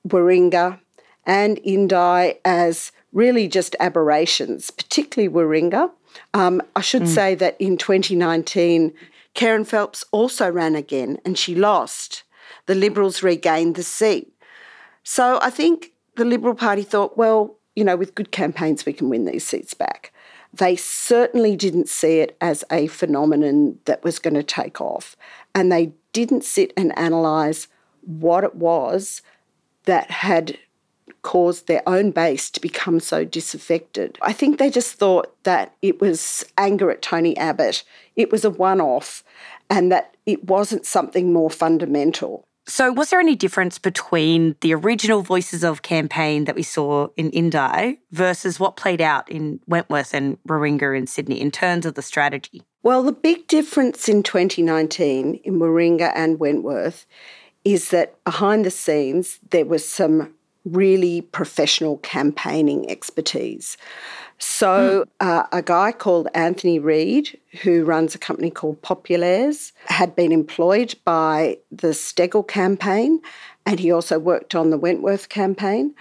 Warringah 0.07 0.79
and 1.25 1.59
Indi 1.63 2.35
as 2.45 2.91
really 3.11 3.47
just 3.47 3.75
aberrations, 3.79 4.69
particularly 4.69 5.33
Warringah. 5.33 5.89
Um, 6.35 6.61
I 6.75 6.81
should 6.81 7.07
mm. 7.09 7.15
say 7.15 7.33
that 7.33 7.59
in 7.59 7.75
2019, 7.75 8.93
Kerryn 9.33 9.65
Phelps 9.65 10.05
also 10.11 10.47
ran 10.47 10.75
again 10.75 11.17
and 11.25 11.39
she 11.39 11.55
lost. 11.55 12.21
The 12.67 12.75
Liberals 12.75 13.23
regained 13.23 13.77
the 13.77 13.83
seat. 13.83 14.31
So 15.01 15.39
I 15.41 15.49
think 15.49 15.93
the 16.17 16.25
Liberal 16.25 16.53
Party 16.53 16.83
thought, 16.83 17.17
well, 17.17 17.58
you 17.79 17.85
know, 17.85 17.95
with 17.95 18.13
good 18.13 18.33
campaigns, 18.33 18.85
we 18.85 18.91
can 18.91 19.07
win 19.07 19.23
these 19.23 19.45
seats 19.45 19.73
back. 19.73 20.11
They 20.53 20.75
certainly 20.75 21.55
didn't 21.55 21.87
see 21.87 22.19
it 22.19 22.35
as 22.41 22.65
a 22.69 22.87
phenomenon 22.87 23.79
that 23.85 24.03
was 24.03 24.19
going 24.19 24.33
to 24.33 24.43
take 24.43 24.81
off. 24.81 25.15
And 25.55 25.71
they 25.71 25.93
didn't 26.11 26.43
sit 26.43 26.73
and 26.75 26.91
analyse 26.97 27.69
what 28.01 28.43
it 28.43 28.55
was 28.55 29.21
that 29.85 30.11
had 30.11 30.57
caused 31.21 31.67
their 31.67 31.81
own 31.87 32.11
base 32.11 32.49
to 32.49 32.59
become 32.59 32.99
so 32.99 33.23
disaffected. 33.23 34.17
I 34.21 34.33
think 34.33 34.59
they 34.59 34.69
just 34.69 34.95
thought 34.95 35.33
that 35.43 35.73
it 35.81 36.01
was 36.01 36.45
anger 36.57 36.91
at 36.91 37.01
Tony 37.01 37.37
Abbott, 37.37 37.85
it 38.17 38.29
was 38.29 38.43
a 38.43 38.49
one 38.49 38.81
off, 38.81 39.23
and 39.69 39.89
that 39.89 40.17
it 40.25 40.49
wasn't 40.49 40.85
something 40.85 41.31
more 41.31 41.49
fundamental. 41.49 42.45
So, 42.69 42.91
was 42.91 43.09
there 43.09 43.19
any 43.19 43.35
difference 43.35 43.79
between 43.79 44.55
the 44.61 44.75
original 44.75 45.23
Voices 45.23 45.63
of 45.63 45.81
campaign 45.81 46.45
that 46.45 46.55
we 46.55 46.61
saw 46.61 47.07
in 47.17 47.31
Indi 47.31 47.99
versus 48.11 48.59
what 48.59 48.77
played 48.77 49.01
out 49.01 49.27
in 49.29 49.59
Wentworth 49.65 50.13
and 50.13 50.37
Warringah 50.47 50.95
in 50.95 51.07
Sydney 51.07 51.41
in 51.41 51.49
terms 51.49 51.87
of 51.87 51.95
the 51.95 52.03
strategy? 52.03 52.61
Well, 52.83 53.01
the 53.01 53.11
big 53.11 53.47
difference 53.47 54.07
in 54.07 54.21
2019 54.21 55.41
in 55.43 55.59
Warringah 55.59 56.11
and 56.13 56.39
Wentworth 56.39 57.07
is 57.65 57.89
that 57.89 58.23
behind 58.23 58.65
the 58.65 58.71
scenes 58.71 59.39
there 59.49 59.65
was 59.65 59.83
some 59.83 60.35
really 60.63 61.21
professional 61.21 61.97
campaigning 61.97 62.89
expertise. 62.89 63.77
So, 64.39 65.05
mm. 65.05 65.09
uh, 65.19 65.43
a 65.51 65.61
guy 65.61 65.91
called 65.91 66.29
Anthony 66.33 66.79
Reid, 66.79 67.37
who 67.61 67.83
runs 67.83 68.15
a 68.15 68.17
company 68.17 68.49
called 68.49 68.81
Populares, 68.81 69.73
had 69.85 70.15
been 70.15 70.31
employed 70.31 70.95
by 71.03 71.57
the 71.71 71.89
Steggall 71.89 72.47
campaign, 72.47 73.21
and 73.65 73.79
he 73.79 73.91
also 73.91 74.17
worked 74.17 74.55
on 74.55 74.69
the 74.69 74.77
Wentworth 74.77 75.27
campaign. 75.27 75.93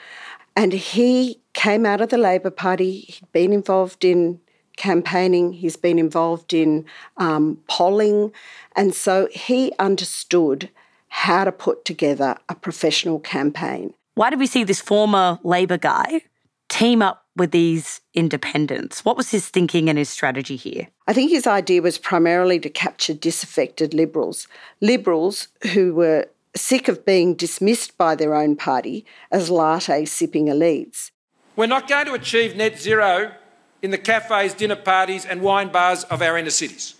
And 0.54 0.72
he 0.72 1.40
came 1.52 1.84
out 1.84 2.00
of 2.00 2.10
the 2.10 2.18
Labor 2.18 2.50
Party, 2.50 3.00
he'd 3.00 3.32
been 3.32 3.52
involved 3.52 4.04
in 4.04 4.40
campaigning, 4.76 5.52
he's 5.52 5.76
been 5.76 5.98
involved 5.98 6.54
in 6.54 6.84
um, 7.16 7.58
polling, 7.68 8.32
and 8.76 8.94
so 8.94 9.28
he 9.32 9.72
understood 9.80 10.70
how 11.08 11.42
to 11.42 11.50
put 11.50 11.84
together 11.84 12.36
a 12.48 12.54
professional 12.54 13.18
campaign. 13.18 13.94
Why 14.14 14.30
did 14.30 14.38
we 14.38 14.46
see 14.46 14.62
this 14.62 14.80
former 14.80 15.40
Labor 15.42 15.78
guy 15.78 16.22
team 16.68 17.02
up 17.02 17.24
with 17.38 17.50
these 17.50 18.00
independents? 18.14 19.04
What 19.04 19.16
was 19.16 19.30
his 19.30 19.48
thinking 19.48 19.88
and 19.88 19.98
his 19.98 20.08
strategy 20.08 20.56
here? 20.56 20.88
I 21.06 21.12
think 21.12 21.30
his 21.30 21.46
idea 21.46 21.80
was 21.80 21.98
primarily 21.98 22.58
to 22.60 22.68
capture 22.68 23.14
disaffected 23.14 23.94
Liberals, 23.94 24.46
Liberals 24.80 25.48
who 25.72 25.94
were 25.94 26.26
sick 26.56 26.88
of 26.88 27.04
being 27.04 27.34
dismissed 27.34 27.96
by 27.96 28.14
their 28.14 28.34
own 28.34 28.56
party 28.56 29.06
as 29.30 29.50
latte 29.50 30.04
sipping 30.04 30.46
elites. 30.46 31.10
We're 31.56 31.66
not 31.66 31.88
going 31.88 32.06
to 32.06 32.14
achieve 32.14 32.56
net 32.56 32.78
zero 32.78 33.32
in 33.82 33.90
the 33.90 33.98
cafes, 33.98 34.54
dinner 34.54 34.76
parties, 34.76 35.24
and 35.24 35.40
wine 35.40 35.68
bars 35.68 36.04
of 36.04 36.20
our 36.20 36.36
inner 36.36 36.50
cities. 36.50 36.94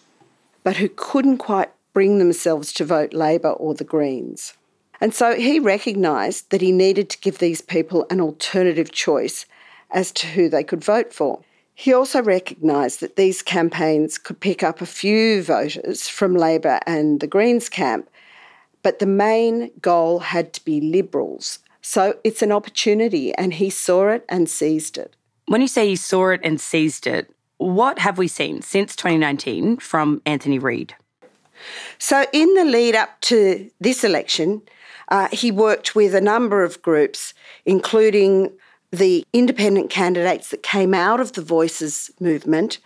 But 0.62 0.76
who 0.76 0.88
couldn't 0.88 1.38
quite 1.38 1.70
bring 1.92 2.18
themselves 2.18 2.72
to 2.74 2.84
vote 2.84 3.12
Labor 3.12 3.50
or 3.50 3.74
the 3.74 3.84
Greens. 3.84 4.54
And 5.00 5.14
so 5.14 5.34
he 5.34 5.58
recognised 5.58 6.50
that 6.50 6.60
he 6.60 6.72
needed 6.72 7.08
to 7.10 7.18
give 7.18 7.38
these 7.38 7.60
people 7.60 8.06
an 8.10 8.20
alternative 8.20 8.92
choice 8.92 9.46
as 9.90 10.12
to 10.12 10.26
who 10.26 10.48
they 10.48 10.64
could 10.64 10.84
vote 10.84 11.12
for. 11.12 11.40
He 11.74 11.92
also 11.92 12.20
recognised 12.22 13.00
that 13.00 13.16
these 13.16 13.40
campaigns 13.40 14.18
could 14.18 14.40
pick 14.40 14.62
up 14.62 14.80
a 14.80 14.86
few 14.86 15.42
voters 15.42 16.08
from 16.08 16.34
Labor 16.34 16.80
and 16.86 17.20
the 17.20 17.28
Greens 17.28 17.68
camp, 17.68 18.10
but 18.82 18.98
the 18.98 19.06
main 19.06 19.70
goal 19.80 20.18
had 20.18 20.52
to 20.54 20.64
be 20.64 20.80
Liberals. 20.80 21.60
So 21.80 22.18
it's 22.24 22.42
an 22.42 22.52
opportunity, 22.52 23.32
and 23.34 23.54
he 23.54 23.70
saw 23.70 24.08
it 24.08 24.24
and 24.28 24.50
seized 24.50 24.98
it. 24.98 25.14
When 25.46 25.60
you 25.60 25.68
say 25.68 25.88
he 25.88 25.96
saw 25.96 26.30
it 26.30 26.40
and 26.42 26.60
seized 26.60 27.06
it, 27.06 27.32
what 27.58 27.98
have 28.00 28.18
we 28.18 28.28
seen 28.28 28.60
since 28.60 28.94
2019 28.96 29.78
from 29.78 30.20
Anthony 30.26 30.58
Reid? 30.58 30.94
So, 31.98 32.26
in 32.32 32.52
the 32.54 32.64
lead 32.64 32.94
up 32.94 33.20
to 33.22 33.70
this 33.80 34.04
election, 34.04 34.62
uh, 35.08 35.28
he 35.32 35.50
worked 35.50 35.94
with 35.94 36.14
a 36.14 36.20
number 36.20 36.62
of 36.62 36.80
groups, 36.82 37.34
including 37.64 38.52
the 38.90 39.24
independent 39.32 39.90
candidates 39.90 40.48
that 40.50 40.62
came 40.62 40.94
out 40.94 41.20
of 41.20 41.32
the 41.32 41.42
Voices 41.42 42.10
movement 42.20 42.78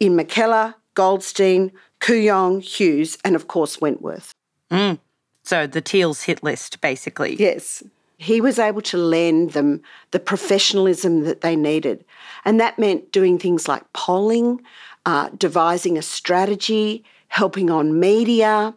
in 0.00 0.16
Mackellar, 0.16 0.74
Goldstein, 0.94 1.72
Kooyong, 2.00 2.62
Hughes, 2.62 3.18
and 3.24 3.36
of 3.36 3.48
course 3.48 3.80
Wentworth. 3.80 4.32
Mm. 4.70 4.98
So 5.42 5.66
the 5.66 5.80
Teals 5.80 6.22
hit 6.22 6.42
list, 6.42 6.80
basically. 6.80 7.36
Yes. 7.36 7.82
He 8.18 8.40
was 8.40 8.58
able 8.58 8.80
to 8.82 8.96
lend 8.96 9.52
them 9.52 9.82
the 10.10 10.18
professionalism 10.18 11.24
that 11.24 11.42
they 11.42 11.54
needed. 11.54 12.04
And 12.44 12.58
that 12.58 12.78
meant 12.78 13.12
doing 13.12 13.38
things 13.38 13.68
like 13.68 13.92
polling, 13.92 14.62
uh, 15.04 15.28
devising 15.36 15.98
a 15.98 16.02
strategy, 16.02 17.04
helping 17.28 17.70
on 17.70 18.00
media, 18.00 18.74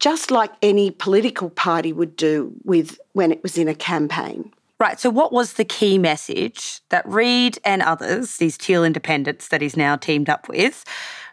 just 0.00 0.30
like 0.30 0.50
any 0.60 0.90
political 0.90 1.50
party 1.50 1.92
would 1.92 2.16
do 2.16 2.52
with 2.64 2.98
when 3.12 3.30
it 3.30 3.42
was 3.42 3.56
in 3.56 3.68
a 3.68 3.74
campaign. 3.74 4.52
Right. 4.80 4.98
So, 4.98 5.08
what 5.08 5.32
was 5.32 5.54
the 5.54 5.64
key 5.64 5.98
message 5.98 6.80
that 6.90 7.08
Reid 7.08 7.58
and 7.64 7.80
others, 7.80 8.36
these 8.36 8.58
teal 8.58 8.84
independents 8.84 9.48
that 9.48 9.62
he's 9.62 9.76
now 9.76 9.96
teamed 9.96 10.28
up 10.28 10.48
with, 10.48 10.84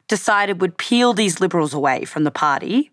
decided 0.07 0.61
would 0.61 0.77
peel 0.77 1.13
these 1.13 1.41
Liberals 1.41 1.73
away 1.73 2.05
from 2.05 2.23
the 2.23 2.31
party 2.31 2.91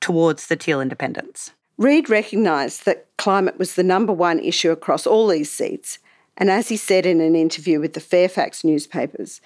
towards 0.00 0.46
the 0.46 0.56
teal 0.56 0.80
independents? 0.80 1.52
Reid 1.76 2.08
recognised 2.08 2.84
that 2.84 3.08
climate 3.18 3.58
was 3.58 3.74
the 3.74 3.82
number 3.82 4.12
one 4.12 4.38
issue 4.38 4.70
across 4.70 5.06
all 5.06 5.28
these 5.28 5.50
seats. 5.50 5.98
And 6.36 6.50
as 6.50 6.68
he 6.68 6.76
said 6.76 7.06
in 7.06 7.20
an 7.20 7.34
interview 7.34 7.80
with 7.80 7.92
the 7.92 8.00
Fairfax 8.00 8.64
newspapers, 8.64 9.40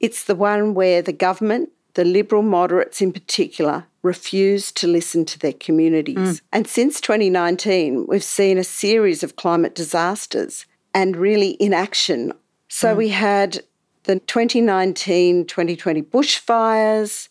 it's 0.00 0.24
the 0.24 0.34
one 0.34 0.74
where 0.74 1.02
the 1.02 1.12
government, 1.12 1.70
the 1.98 2.04
Liberal 2.04 2.42
moderates 2.42 3.02
in 3.02 3.12
particular, 3.12 3.84
refuse 4.02 4.70
to 4.70 4.86
listen 4.86 5.24
to 5.24 5.36
their 5.36 5.52
communities. 5.52 6.16
Mm. 6.16 6.40
And 6.52 6.66
since 6.68 7.00
2019, 7.00 8.06
we've 8.06 8.22
seen 8.22 8.56
a 8.56 8.62
series 8.62 9.24
of 9.24 9.34
climate 9.34 9.74
disasters 9.74 10.64
and 10.94 11.16
really 11.16 11.56
inaction. 11.58 12.32
So 12.68 12.94
mm. 12.94 12.98
we 12.98 13.08
had 13.08 13.64
the 14.04 14.20
2019 14.20 15.46
2020 15.46 16.02
bushfires, 16.02 17.28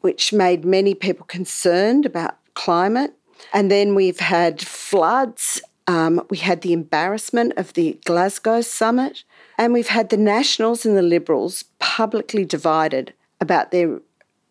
which 0.00 0.32
made 0.32 0.64
many 0.64 0.94
people 0.94 1.26
concerned 1.26 2.06
about 2.06 2.38
climate. 2.54 3.12
And 3.52 3.70
then 3.70 3.94
we've 3.94 4.20
had 4.20 4.62
floods. 4.62 5.60
Um, 5.86 6.22
we 6.30 6.38
had 6.38 6.62
the 6.62 6.72
embarrassment 6.72 7.52
of 7.58 7.74
the 7.74 7.98
Glasgow 8.06 8.62
summit. 8.62 9.24
And 9.58 9.74
we've 9.74 9.88
had 9.88 10.08
the 10.08 10.16
Nationals 10.16 10.86
and 10.86 10.96
the 10.96 11.02
Liberals 11.02 11.64
publicly 11.78 12.46
divided 12.46 13.12
about 13.40 13.70
their 13.70 14.00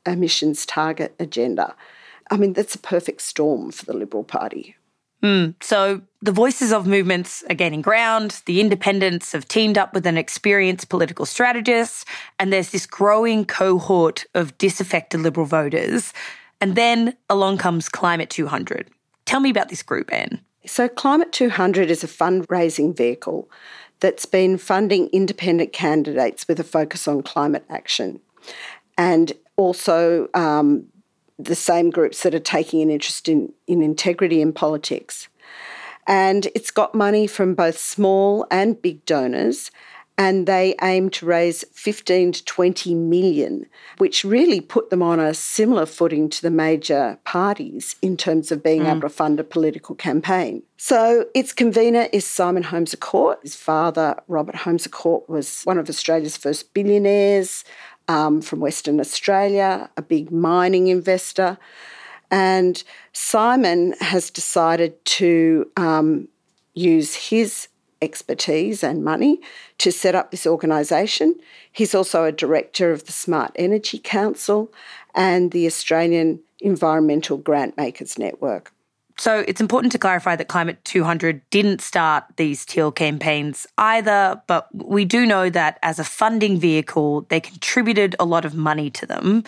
emissions 0.05 0.65
target 0.65 1.15
agenda. 1.19 1.75
I 2.31 2.37
mean, 2.37 2.53
that's 2.53 2.75
a 2.75 2.79
perfect 2.79 3.21
storm 3.21 3.71
for 3.71 3.85
the 3.85 3.93
Liberal 3.93 4.23
Party. 4.23 4.75
Mm, 5.23 5.55
so 5.61 6.01
the 6.21 6.31
voices 6.31 6.71
of 6.71 6.87
movements 6.87 7.43
are 7.49 7.55
gaining 7.55 7.81
ground. 7.81 8.41
The 8.45 8.61
independents 8.61 9.33
have 9.33 9.47
teamed 9.47 9.77
up 9.77 9.93
with 9.93 10.05
an 10.05 10.17
experienced 10.17 10.89
political 10.89 11.25
strategist, 11.25 12.07
and 12.39 12.53
there's 12.53 12.69
this 12.69 12.85
growing 12.85 13.43
cohort 13.45 14.25
of 14.33 14.57
disaffected 14.57 15.19
Liberal 15.19 15.45
voters. 15.45 16.13
And 16.61 16.75
then 16.75 17.15
along 17.29 17.57
comes 17.57 17.89
Climate 17.89 18.29
200. 18.29 18.89
Tell 19.25 19.39
me 19.39 19.49
about 19.49 19.69
this 19.69 19.83
group, 19.83 20.11
Anne. 20.13 20.41
So, 20.65 20.87
Climate 20.87 21.31
200 21.31 21.89
is 21.89 22.03
a 22.03 22.07
fundraising 22.07 22.95
vehicle 22.95 23.49
that's 23.99 24.25
been 24.25 24.57
funding 24.57 25.07
independent 25.07 25.73
candidates 25.73 26.47
with 26.47 26.59
a 26.59 26.63
focus 26.63 27.07
on 27.07 27.21
climate 27.21 27.65
action. 27.69 28.21
And 28.99 29.33
also 29.57 30.27
um, 30.35 30.85
the 31.39 31.55
same 31.55 31.89
groups 31.89 32.21
that 32.23 32.35
are 32.35 32.39
taking 32.39 32.81
an 32.81 32.91
interest 32.91 33.27
in, 33.27 33.51
in 33.65 33.81
integrity 33.81 34.41
in 34.41 34.53
politics. 34.53 35.29
And 36.05 36.47
it's 36.53 36.71
got 36.71 36.93
money 36.93 37.25
from 37.27 37.55
both 37.55 37.77
small 37.77 38.45
and 38.51 38.81
big 38.81 39.05
donors, 39.05 39.71
and 40.17 40.47
they 40.47 40.75
aim 40.81 41.09
to 41.11 41.25
raise 41.25 41.63
15 41.71 42.33
to 42.33 42.43
20 42.43 42.93
million, 42.93 43.65
which 43.99 44.25
really 44.25 44.59
put 44.59 44.89
them 44.89 45.01
on 45.01 45.17
a 45.17 45.33
similar 45.33 45.85
footing 45.85 46.29
to 46.29 46.41
the 46.41 46.51
major 46.51 47.17
parties 47.23 47.95
in 48.01 48.17
terms 48.17 48.51
of 48.51 48.61
being 48.61 48.81
mm. 48.81 48.91
able 48.91 49.01
to 49.01 49.09
fund 49.09 49.39
a 49.39 49.45
political 49.45 49.95
campaign. 49.95 50.61
So 50.75 51.25
its 51.33 51.53
convener 51.53 52.09
is 52.11 52.25
Simon 52.25 52.63
Holmes 52.63 52.93
à 52.93 52.99
Court. 52.99 53.39
His 53.43 53.55
father, 53.55 54.21
Robert 54.27 54.55
Holmes 54.55 54.85
à 54.85 54.91
Court, 54.91 55.29
was 55.29 55.63
one 55.63 55.77
of 55.77 55.87
Australia's 55.87 56.35
first 56.35 56.73
billionaires 56.73 57.63
um, 58.09 58.41
from 58.41 58.59
Western 58.59 58.99
Australia, 58.99 59.89
a 59.95 60.01
big 60.01 60.31
mining 60.31 60.87
investor. 60.87 61.57
And 62.29 62.83
Simon 63.13 63.93
has 64.01 64.29
decided 64.29 65.03
to 65.05 65.71
um, 65.77 66.27
use 66.73 67.15
his 67.29 67.69
expertise 68.01 68.83
and 68.83 69.03
money 69.03 69.39
to 69.77 69.91
set 69.91 70.15
up 70.15 70.31
this 70.31 70.47
organisation. 70.47 71.35
He's 71.71 71.93
also 71.93 72.23
a 72.23 72.31
director 72.31 72.91
of 72.91 73.05
the 73.05 73.11
Smart 73.11 73.51
Energy 73.55 73.99
Council 73.99 74.73
and 75.13 75.51
the 75.51 75.67
Australian 75.67 76.39
Environmental 76.59 77.37
Grant 77.37 77.77
Makers 77.77 78.17
Network. 78.17 78.73
So 79.19 79.43
it's 79.49 79.59
important 79.59 79.91
to 79.91 79.99
clarify 79.99 80.37
that 80.37 80.47
Climate 80.47 80.83
200 80.85 81.41
didn't 81.49 81.81
start 81.81 82.23
these 82.37 82.65
teal 82.65 82.89
campaigns 82.89 83.67
either, 83.77 84.41
but 84.47 84.69
we 84.73 85.03
do 85.03 85.25
know 85.25 85.49
that 85.49 85.77
as 85.83 85.99
a 85.99 86.05
funding 86.05 86.57
vehicle, 86.57 87.25
they 87.27 87.41
contributed 87.41 88.15
a 88.17 88.23
lot 88.23 88.45
of 88.45 88.55
money 88.55 88.89
to 88.91 89.05
them. 89.05 89.43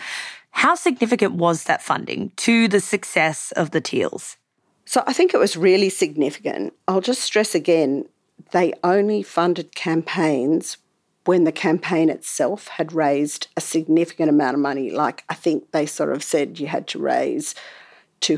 How 0.50 0.74
significant 0.74 1.36
was 1.36 1.64
that 1.64 1.80
funding 1.80 2.32
to 2.36 2.68
the 2.68 2.80
success 2.80 3.50
of 3.52 3.70
the 3.70 3.80
teals? 3.80 4.36
So 4.84 5.02
I 5.06 5.14
think 5.14 5.32
it 5.32 5.38
was 5.38 5.56
really 5.56 5.88
significant. 5.88 6.74
I'll 6.86 7.00
just 7.00 7.22
stress 7.22 7.54
again 7.54 8.04
they 8.50 8.74
only 8.84 9.22
funded 9.22 9.74
campaigns 9.74 10.76
when 11.24 11.44
the 11.44 11.52
campaign 11.52 12.10
itself 12.10 12.68
had 12.68 12.92
raised 12.92 13.46
a 13.56 13.60
significant 13.62 14.28
amount 14.28 14.54
of 14.54 14.60
money. 14.60 14.90
Like 14.90 15.24
I 15.30 15.34
think 15.34 15.70
they 15.70 15.86
sort 15.86 16.12
of 16.12 16.22
said 16.22 16.60
you 16.60 16.66
had 16.66 16.86
to 16.88 16.98
raise 16.98 17.54
two 18.20 18.36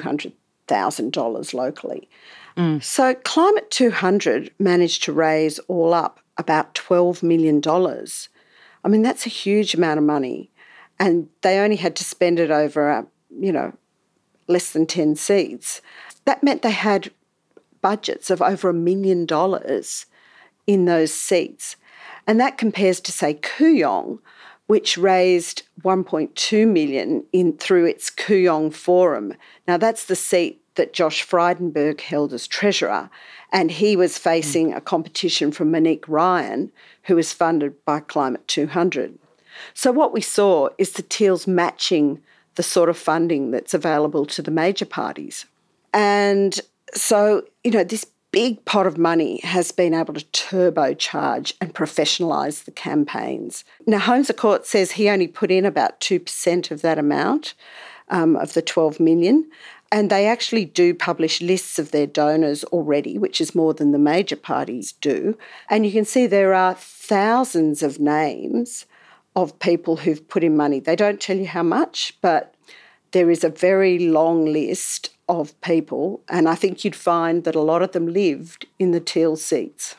hundred 0.69 0.83
thousand 0.83 1.13
dollars 1.13 1.55
locally. 1.55 2.09
Mm. 2.57 2.83
So 2.83 3.15
Climate 3.15 3.71
200 3.71 4.53
managed 4.59 5.03
to 5.05 5.13
raise 5.13 5.59
all 5.61 5.93
up 5.93 6.21
about 6.37 6.75
$12 6.75 7.23
million. 7.23 7.61
I 8.85 8.89
mean, 8.89 9.03
that's 9.03 9.27
a 9.27 9.31
huge 9.31 9.75
amount 9.75 9.99
of 9.99 10.05
money. 10.05 10.51
And 10.99 11.29
they 11.43 11.59
only 11.59 11.77
had 11.77 11.97
to 11.97 12.05
spend 12.05 12.39
it 12.39 12.51
over, 12.51 12.91
uh, 12.91 13.03
you 13.31 13.53
know, 13.53 13.73
less 14.47 14.73
than 14.73 14.87
10 14.87 15.17
seats. 15.17 15.81
That 16.25 16.43
meant 16.43 16.63
they 16.63 16.71
had 16.71 17.11
budgets 17.81 18.31
of 18.31 18.41
over 18.41 18.69
a 18.69 18.75
million 18.75 19.27
dollars 19.27 20.07
in 20.67 20.85
those 20.85 21.13
seats. 21.13 21.77
And 22.27 22.41
that 22.41 22.57
compares 22.57 23.01
to, 23.01 23.13
say, 23.13 23.35
Kooyong, 23.35 24.21
which 24.67 24.97
raised 24.97 25.63
1.2 25.83 26.67
million 26.67 27.25
in 27.33 27.57
through 27.59 27.85
its 27.87 28.11
Kooyong 28.11 28.73
Forum. 28.73 29.35
Now 29.69 29.77
that's 29.77 30.07
the 30.07 30.17
seat 30.17 30.61
that 30.75 30.93
Josh 30.93 31.27
Frydenberg 31.27 32.01
held 32.01 32.33
as 32.33 32.47
treasurer, 32.47 33.11
and 33.53 33.71
he 33.71 33.95
was 33.95 34.19
facing 34.19 34.73
a 34.73 34.81
competition 34.81 35.53
from 35.53 35.71
Monique 35.71 36.09
Ryan, 36.09 36.73
who 37.05 37.17
was 37.17 37.33
funded 37.33 37.85
by 37.85 38.01
Climate 38.01 38.47
200. 38.49 39.19
So 39.73 39.93
what 39.93 40.13
we 40.13 40.21
saw 40.21 40.71
is 40.79 40.93
the 40.93 41.03
Teals 41.03 41.47
matching 41.47 42.21
the 42.57 42.63
sort 42.63 42.89
of 42.89 42.97
funding 42.97 43.51
that's 43.51 43.75
available 43.75 44.27
to 44.27 44.43
the 44.43 44.51
major 44.51 44.87
parties. 44.87 45.47
And 45.93 46.61
so, 46.93 47.45
you 47.63 47.71
know, 47.71 47.85
this 47.85 48.07
big 48.35 48.65
pot 48.65 48.85
of 48.85 48.99
money 48.99 49.39
has 49.45 49.71
been 49.71 49.95
able 49.95 50.13
to 50.13 50.25
turbocharge 50.27 51.53
and 51.61 51.73
professionalise 51.73 52.65
the 52.65 52.73
campaigns. 52.73 53.65
Now, 53.87 54.01
Holmes 54.01 54.29
à 54.29 54.37
Court 54.37 54.67
says 54.67 54.91
he 54.93 55.09
only 55.09 55.29
put 55.29 55.53
in 55.53 55.65
about 55.65 56.01
2% 56.01 56.73
of 56.73 56.83
that 56.83 56.99
amount, 56.99 57.55
um, 58.09 58.35
of 58.35 58.55
the 58.55 58.61
12 58.61 58.99
million. 58.99 59.49
And 59.93 60.11
they 60.11 60.27
actually 60.27 60.65
do 60.65 60.95
publish 60.95 61.41
lists 61.41 61.79
of 61.79 61.93
their 61.93 62.09
donors 62.09 62.65
already, 62.65 63.19
which 63.19 63.41
is 63.41 63.55
more 63.55 63.73
than 63.73 63.93
the 63.93 64.01
major 64.01 64.35
parties 64.35 64.91
do. 65.01 65.39
And 65.71 65.87
you 65.87 65.93
can 65.93 66.05
see 66.05 66.27
there 66.27 66.55
are 66.55 66.75
thousands 66.75 67.85
of 67.85 68.01
names 68.01 68.85
of 69.37 69.57
people 69.61 69.99
who've 69.99 70.27
put 70.27 70.43
in 70.43 70.57
money. 70.57 70.81
They 70.81 70.97
don't 70.97 71.21
tell 71.21 71.37
you 71.37 71.47
how 71.47 71.63
much, 71.63 72.15
but 72.21 72.53
there 73.13 73.31
is 73.31 73.45
a 73.45 73.49
very 73.49 74.01
long 74.01 74.45
list 74.47 75.14
of 75.29 75.59
people, 75.61 76.23
and 76.29 76.49
I 76.49 76.55
think 76.55 76.85
you'd 76.85 76.97
find 76.97 77.45
that 77.45 77.55
a 77.55 77.61
lot 77.61 77.83
of 77.83 77.93
them 77.93 78.07
lived 78.07 78.67
in 78.79 78.91
the 78.91 79.01
teal 79.01 79.37
seats. 79.37 79.97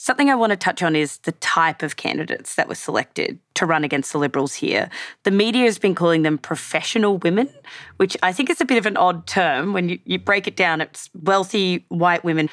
Something 0.00 0.30
I 0.30 0.36
want 0.36 0.50
to 0.50 0.56
touch 0.56 0.80
on 0.80 0.94
is 0.94 1.18
the 1.18 1.32
type 1.32 1.82
of 1.82 1.96
candidates 1.96 2.54
that 2.54 2.68
were 2.68 2.76
selected 2.76 3.40
to 3.54 3.66
run 3.66 3.82
against 3.82 4.12
the 4.12 4.18
Liberals 4.18 4.54
here. 4.54 4.90
The 5.24 5.32
media 5.32 5.64
has 5.64 5.76
been 5.76 5.96
calling 5.96 6.22
them 6.22 6.38
professional 6.38 7.18
women, 7.18 7.48
which 7.96 8.16
I 8.22 8.32
think 8.32 8.48
is 8.48 8.60
a 8.60 8.64
bit 8.64 8.78
of 8.78 8.86
an 8.86 8.96
odd 8.96 9.26
term. 9.26 9.72
When 9.72 9.88
you, 9.88 9.98
you 10.04 10.20
break 10.20 10.46
it 10.46 10.54
down, 10.54 10.80
it's 10.80 11.10
wealthy 11.20 11.84
white 11.88 12.22
women. 12.22 12.48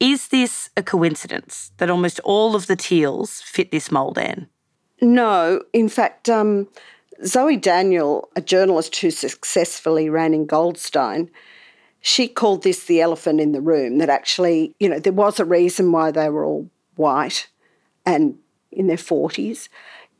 Is 0.00 0.28
this 0.28 0.70
a 0.76 0.82
coincidence 0.82 1.70
that 1.76 1.88
almost 1.88 2.18
all 2.24 2.56
of 2.56 2.66
the 2.66 2.74
teals 2.74 3.42
fit 3.42 3.70
this 3.70 3.92
mould, 3.92 4.18
Anne? 4.18 4.48
No. 5.00 5.62
In 5.72 5.88
fact, 5.88 6.28
um, 6.28 6.66
Zoe 7.24 7.56
Daniel, 7.56 8.28
a 8.36 8.40
journalist 8.40 8.96
who 8.96 9.10
successfully 9.10 10.08
ran 10.08 10.34
in 10.34 10.46
Goldstein, 10.46 11.30
she 12.00 12.28
called 12.28 12.62
this 12.62 12.84
the 12.84 13.00
elephant 13.00 13.40
in 13.40 13.52
the 13.52 13.60
room 13.60 13.98
that 13.98 14.08
actually, 14.08 14.74
you 14.78 14.88
know, 14.88 15.00
there 15.00 15.12
was 15.12 15.40
a 15.40 15.44
reason 15.44 15.90
why 15.90 16.10
they 16.10 16.28
were 16.28 16.44
all 16.44 16.70
white 16.94 17.48
and 18.06 18.38
in 18.70 18.86
their 18.86 18.96
40s. 18.96 19.68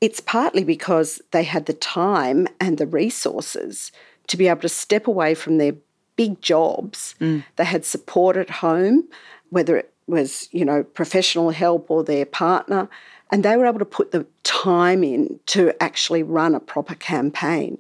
It's 0.01 0.21
partly 0.21 0.65
because 0.65 1.21
they 1.31 1.45
had 1.45 1.67
the 1.67 1.73
time 1.73 2.49
and 2.61 2.79
the 2.79 2.87
resources 2.87 3.93
to 4.27 4.37
be 4.37 4.49
able 4.49 4.61
to 4.63 4.69
step 4.69 5.07
away 5.07 5.35
from 5.35 5.59
their 5.59 5.75
big 6.17 6.41
jobs. 6.41 7.15
Mm. 7.21 7.45
They 7.57 7.65
had 7.65 7.85
support 7.85 8.37
at 8.37 8.51
home, 8.51 9.09
whether 9.51 9.77
it 9.77 9.93
was, 10.07 10.49
you 10.53 10.65
know, 10.65 10.83
professional 10.83 11.51
help 11.51 11.91
or 11.91 12.03
their 12.03 12.27
partner 12.27 12.89
and 13.31 13.45
they 13.45 13.57
were 13.57 13.67
able 13.67 13.79
to 13.79 13.85
put 13.85 14.11
the 14.12 14.27
time 14.43 15.05
in 15.05 15.38
to 15.47 15.75
actually 15.83 16.23
run 16.23 16.55
a 16.55 16.61
proper 16.61 16.95
campaign. 16.95 17.79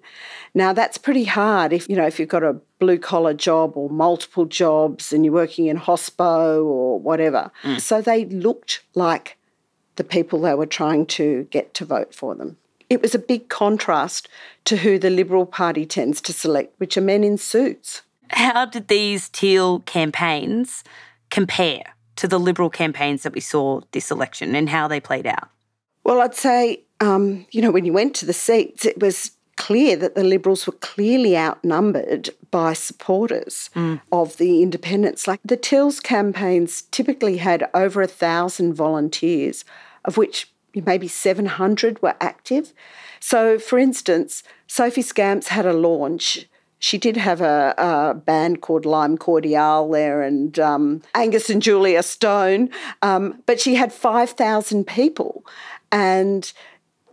Now 0.54 0.72
that's 0.72 0.98
pretty 0.98 1.24
hard 1.24 1.72
if 1.72 1.88
you 1.88 1.96
know 1.96 2.06
if 2.06 2.18
you've 2.18 2.28
got 2.28 2.42
a 2.42 2.60
blue 2.78 2.98
collar 2.98 3.34
job 3.34 3.76
or 3.76 3.90
multiple 3.90 4.44
jobs 4.44 5.12
and 5.12 5.24
you're 5.24 5.34
working 5.34 5.66
in 5.66 5.78
hospo 5.78 6.64
or 6.64 6.98
whatever. 6.98 7.50
Mm. 7.62 7.80
So 7.80 8.00
they 8.00 8.24
looked 8.26 8.82
like 8.94 9.36
the 9.96 10.04
people 10.04 10.40
they 10.40 10.54
were 10.54 10.66
trying 10.66 11.06
to 11.06 11.44
get 11.50 11.74
to 11.74 11.84
vote 11.84 12.14
for 12.14 12.34
them. 12.34 12.56
It 12.88 13.02
was 13.02 13.14
a 13.14 13.18
big 13.18 13.48
contrast 13.48 14.28
to 14.64 14.78
who 14.78 14.98
the 14.98 15.10
Liberal 15.10 15.44
Party 15.44 15.84
tends 15.84 16.20
to 16.22 16.32
select, 16.32 16.72
which 16.78 16.96
are 16.96 17.02
men 17.02 17.22
in 17.22 17.36
suits. 17.36 18.02
How 18.30 18.64
did 18.64 18.88
these 18.88 19.28
teal 19.28 19.80
campaigns 19.80 20.84
compare? 21.30 21.82
To 22.18 22.28
the 22.28 22.38
Liberal 22.38 22.70
campaigns 22.70 23.22
that 23.22 23.32
we 23.32 23.40
saw 23.40 23.80
this 23.92 24.10
election 24.10 24.54
and 24.54 24.68
how 24.68 24.88
they 24.88 25.00
played 25.00 25.26
out? 25.26 25.50
Well, 26.04 26.20
I'd 26.20 26.34
say, 26.34 26.82
um, 27.00 27.46
you 27.50 27.62
know, 27.62 27.70
when 27.70 27.84
you 27.84 27.92
went 27.92 28.14
to 28.16 28.26
the 28.26 28.32
seats, 28.32 28.84
it 28.84 29.00
was 29.00 29.32
clear 29.56 29.96
that 29.96 30.14
the 30.14 30.24
Liberals 30.24 30.66
were 30.66 30.72
clearly 30.74 31.36
outnumbered 31.36 32.30
by 32.50 32.72
supporters 32.72 33.70
mm. 33.74 34.00
of 34.12 34.36
the 34.36 34.62
independents. 34.62 35.26
Like 35.26 35.40
the 35.44 35.56
Teals 35.56 36.00
campaigns 36.00 36.82
typically 36.82 37.38
had 37.38 37.68
over 37.74 38.00
a 38.00 38.06
thousand 38.06 38.74
volunteers, 38.74 39.64
of 40.04 40.16
which 40.16 40.50
maybe 40.74 41.08
700 41.08 42.00
were 42.00 42.14
active. 42.20 42.72
So, 43.20 43.58
for 43.58 43.78
instance, 43.78 44.42
Sophie 44.66 45.02
Scamps 45.02 45.48
had 45.48 45.66
a 45.66 45.72
launch 45.72 46.46
she 46.78 46.98
did 46.98 47.16
have 47.16 47.40
a, 47.40 47.74
a, 47.76 48.14
band 48.14 48.60
called 48.60 48.86
Lime 48.86 49.18
Cordiale 49.18 49.90
there 49.90 50.22
and 50.22 50.58
um, 50.58 51.02
Angus 51.14 51.50
and 51.50 51.60
Julia 51.60 52.02
Stone, 52.02 52.70
um, 53.02 53.42
but 53.46 53.60
she 53.60 53.74
had 53.74 53.92
5,000 53.92 54.86
people. 54.86 55.44
And 55.90 56.52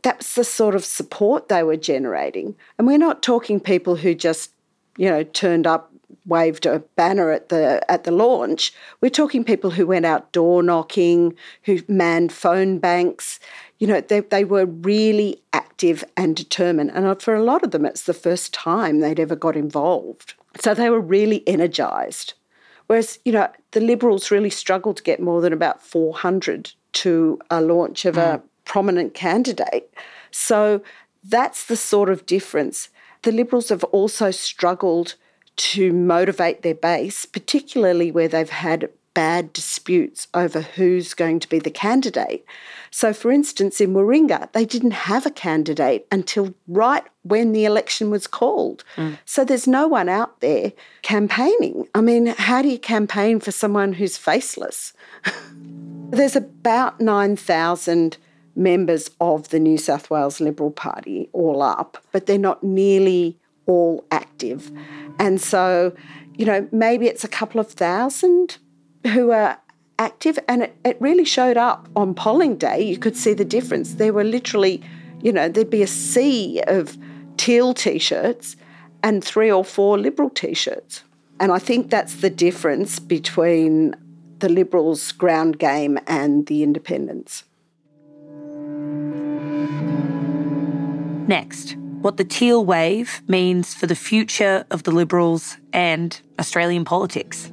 that's 0.05 0.35
the 0.35 0.43
sort 0.43 0.75
of 0.75 0.85
support 0.85 1.49
they 1.49 1.63
were 1.63 1.77
generating. 1.77 2.55
And 2.77 2.85
we're 2.85 2.99
not 2.99 3.23
talking 3.23 3.59
people 3.59 3.95
who 3.95 4.13
just, 4.13 4.51
you 4.97 5.09
know, 5.09 5.23
turned 5.23 5.65
up, 5.65 5.91
waved 6.27 6.67
a 6.67 6.79
banner 6.95 7.31
at 7.31 7.49
the 7.49 7.83
at 7.89 8.03
the 8.03 8.11
launch. 8.11 8.71
We're 9.01 9.09
talking 9.09 9.43
people 9.43 9.71
who 9.71 9.87
went 9.87 10.05
out 10.05 10.31
door 10.31 10.61
knocking, 10.61 11.35
who 11.63 11.79
manned 11.87 12.31
phone 12.31 12.77
banks, 12.77 13.39
you 13.79 13.87
know, 13.87 14.01
they, 14.01 14.21
they 14.21 14.45
were 14.45 14.65
really 14.65 15.41
active 15.53 16.03
and 16.15 16.35
determined. 16.35 16.91
And 16.91 17.21
for 17.21 17.35
a 17.35 17.43
lot 17.43 17.63
of 17.63 17.71
them, 17.71 17.85
it's 17.85 18.03
the 18.03 18.13
first 18.13 18.53
time 18.53 18.99
they'd 18.99 19.19
ever 19.19 19.35
got 19.35 19.55
involved. 19.55 20.33
So 20.59 20.73
they 20.73 20.89
were 20.89 21.01
really 21.01 21.43
energised. 21.47 22.33
Whereas, 22.87 23.19
you 23.25 23.31
know, 23.31 23.49
the 23.71 23.81
Liberals 23.81 24.31
really 24.31 24.49
struggled 24.49 24.97
to 24.97 25.03
get 25.03 25.19
more 25.19 25.41
than 25.41 25.51
about 25.51 25.83
400 25.83 26.71
to 26.93 27.39
a 27.49 27.61
launch 27.61 28.05
of 28.05 28.15
mm. 28.15 28.35
a 28.35 28.41
prominent 28.63 29.13
candidate. 29.13 29.93
So 30.31 30.81
that's 31.23 31.65
the 31.65 31.75
sort 31.75 32.09
of 32.09 32.25
difference. 32.25 32.89
The 33.23 33.31
Liberals 33.31 33.69
have 33.69 33.83
also 33.85 34.31
struggled 34.31 35.15
to 35.57 35.91
motivate 35.93 36.61
their 36.61 36.75
base, 36.75 37.25
particularly 37.25 38.11
where 38.11 38.27
they've 38.27 38.49
had 38.49 38.89
bad 39.13 39.53
disputes 39.53 40.27
over 40.33 40.61
who's 40.61 41.13
going 41.13 41.39
to 41.39 41.49
be 41.49 41.57
the 41.57 41.71
candidate. 41.71 42.45
So, 42.95 43.11
for 43.11 43.29
instance, 43.29 43.81
in 43.81 43.93
Warringah, 43.93 44.53
they 44.53 44.63
didn't 44.63 44.91
have 44.91 45.25
a 45.25 45.29
candidate 45.29 46.07
until 46.13 46.53
right 46.65 47.03
when 47.23 47.51
the 47.51 47.65
election 47.65 48.09
was 48.09 48.25
called. 48.25 48.85
Mm. 48.95 49.17
So, 49.25 49.43
there's 49.43 49.67
no 49.67 49.85
one 49.85 50.07
out 50.07 50.39
there 50.39 50.71
campaigning. 51.01 51.89
I 51.93 51.99
mean, 51.99 52.27
how 52.27 52.61
do 52.61 52.69
you 52.69 52.79
campaign 52.79 53.41
for 53.41 53.51
someone 53.51 53.91
who's 53.91 54.15
faceless? 54.15 54.93
there's 56.09 56.37
about 56.37 57.01
9,000 57.01 58.15
members 58.55 59.11
of 59.19 59.49
the 59.49 59.59
New 59.59 59.77
South 59.77 60.09
Wales 60.09 60.39
Liberal 60.39 60.71
Party 60.71 61.27
all 61.33 61.61
up, 61.61 61.97
but 62.13 62.27
they're 62.27 62.37
not 62.37 62.63
nearly 62.63 63.37
all 63.65 64.05
active. 64.09 64.71
And 65.19 65.41
so, 65.41 65.93
you 66.37 66.45
know, 66.45 66.65
maybe 66.71 67.07
it's 67.07 67.25
a 67.25 67.27
couple 67.27 67.59
of 67.59 67.69
thousand 67.69 68.57
who 69.03 69.31
are 69.31 69.59
active, 69.99 70.37
and 70.47 70.63
it, 70.63 70.75
it 70.83 70.97
really 70.99 71.25
showed 71.25 71.57
up 71.57 71.87
on 71.95 72.13
polling 72.13 72.57
day. 72.57 72.81
You 72.81 72.97
could 72.97 73.15
see 73.15 73.33
the 73.33 73.45
difference. 73.45 73.95
There 73.95 74.13
were 74.13 74.23
literally, 74.23 74.81
you 75.21 75.31
know, 75.31 75.47
there'd 75.49 75.69
be 75.69 75.83
a 75.83 75.87
sea 75.87 76.61
of 76.67 76.97
teal 77.37 77.73
t 77.73 77.99
shirts 77.99 78.55
and 79.03 79.23
three 79.23 79.51
or 79.51 79.63
four 79.63 79.97
Liberal 79.97 80.29
t 80.29 80.53
shirts. 80.53 81.03
And 81.39 81.51
I 81.51 81.59
think 81.59 81.89
that's 81.89 82.15
the 82.15 82.29
difference 82.29 82.99
between 82.99 83.95
the 84.39 84.49
Liberals' 84.49 85.11
ground 85.11 85.59
game 85.59 85.99
and 86.07 86.45
the 86.47 86.63
independents. 86.63 87.43
Next, 91.27 91.75
what 92.01 92.17
the 92.17 92.23
teal 92.23 92.63
wave 92.63 93.21
means 93.27 93.73
for 93.73 93.87
the 93.87 93.95
future 93.95 94.65
of 94.69 94.83
the 94.83 94.91
Liberals 94.91 95.57
and 95.73 96.19
Australian 96.39 96.85
politics. 96.85 97.51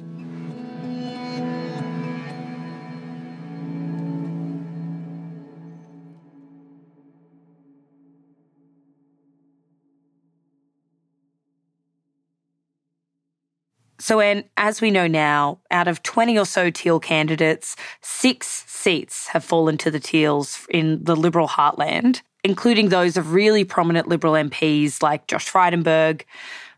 So, 13.99 14.19
Anne, 14.19 14.45
as 14.57 14.81
we 14.81 14.91
know 14.91 15.07
now, 15.07 15.59
out 15.71 15.87
of 15.87 16.03
20 16.03 16.37
or 16.37 16.45
so 16.45 16.69
Teal 16.69 16.99
candidates, 16.99 17.75
six 18.01 18.65
seats 18.67 19.27
have 19.27 19.43
fallen 19.43 19.77
to 19.77 19.91
the 19.91 19.99
Teals 19.99 20.65
in 20.69 21.03
the 21.03 21.15
Liberal 21.15 21.47
heartland, 21.47 22.21
including 22.43 22.89
those 22.89 23.17
of 23.17 23.33
really 23.33 23.63
prominent 23.63 24.07
Liberal 24.07 24.33
MPs 24.33 25.01
like 25.01 25.27
Josh 25.27 25.49
Frydenberg. 25.49 26.23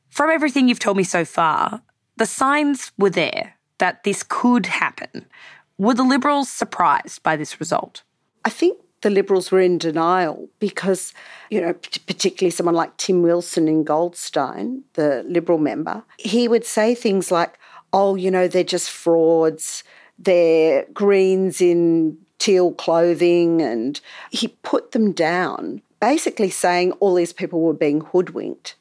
From 0.10 0.30
everything 0.30 0.67
you've 0.67 0.80
told 0.80 0.97
me 0.97 1.04
so 1.04 1.25
far, 1.25 1.82
the 2.17 2.25
signs 2.25 2.91
were 2.97 3.10
there 3.10 3.56
that 3.78 4.04
this 4.04 4.23
could 4.23 4.65
happen. 4.65 5.25
Were 5.78 5.93
the 5.93 6.04
Liberals 6.04 6.49
surprised 6.49 7.23
by 7.23 7.36
this 7.36 7.60
result? 7.60 8.04
I 8.43 8.49
think 8.49 8.78
the 9.06 9.12
Liberals 9.12 9.52
were 9.52 9.62
in 9.62 9.78
denial 9.78 10.50
because, 10.58 11.13
you 11.52 11.62
know, 11.62 11.74
particularly 12.08 12.50
someone 12.50 12.74
like 12.74 12.98
Tim 12.98 13.22
Wilson 13.22 13.68
in 13.68 13.84
Goldstein, 13.84 14.84
the 14.94 15.24
Liberal 15.28 15.60
member, 15.60 16.04
he 16.18 16.48
would 16.48 16.65
say 16.65 16.96
things 16.96 17.30
like, 17.30 17.60
oh, 17.94 18.15
you 18.15 18.32
know, 18.32 18.48
they're 18.48 18.63
just 18.63 18.89
frauds, 18.89 19.84
they're 20.18 20.88
Greens 20.91 21.62
in 21.62 22.18
teal 22.39 22.72
clothing. 22.72 23.62
And 23.62 24.02
he 24.32 24.48
put 24.63 24.94
them 24.94 25.12
down, 25.12 25.84
basically 26.00 26.50
saying 26.50 26.94
all 26.94 27.13
these 27.13 27.32
people 27.32 27.62
were 27.62 27.74
being 27.74 28.02
hoodwinked. 28.02 28.74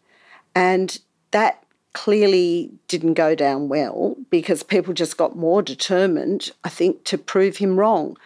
And 0.55 0.99
that 1.33 1.63
clearly 1.93 2.71
didn't 2.89 3.13
go 3.13 3.35
down 3.35 3.69
well 3.69 4.17
because 4.31 4.63
people 4.63 4.95
just 4.95 5.19
got 5.19 5.37
more 5.37 5.61
determined, 5.61 6.51
I 6.65 6.71
think, 6.71 7.05
to 7.05 7.19
prove 7.19 7.59
him 7.59 7.79
wrong. 7.79 8.17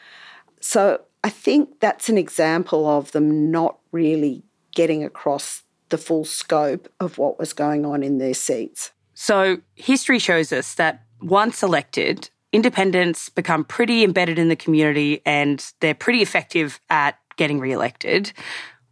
So 0.61 1.01
I 1.25 1.31
think 1.31 1.81
that's 1.81 2.09
an 2.09 2.19
example 2.19 2.87
of 2.87 3.13
them 3.13 3.51
not 3.51 3.79
really 3.93 4.45
getting 4.75 5.03
across 5.03 5.63
the 5.89 5.99
full 5.99 6.25
scope 6.25 6.89
of 7.01 7.19
what 7.19 7.39
was 7.39 7.53
going 7.53 7.85
on 7.85 8.03
in 8.03 8.19
their 8.19 8.35
seats. 8.35 8.93
So, 9.15 9.59
history 9.75 10.19
shows 10.19 10.53
us 10.53 10.75
that 10.75 11.03
once 11.21 11.63
elected, 11.63 12.31
independents 12.53 13.29
become 13.29 13.65
pretty 13.65 14.05
embedded 14.05 14.39
in 14.39 14.49
the 14.49 14.57
community 14.57 15.21
and 15.27 15.65
they're 15.81 15.95
pretty 15.95 16.23
effective 16.23 16.81
at 16.89 17.19
getting 17.37 17.59
re 17.59 17.73
elected. 17.73 18.33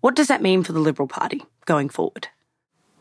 What 0.01 0.17
does 0.17 0.29
that 0.29 0.43
mean 0.43 0.63
for 0.63 0.73
the 0.73 0.81
Liberal 0.81 1.09
Party 1.09 1.43
going 1.65 1.89
forward? 1.89 2.29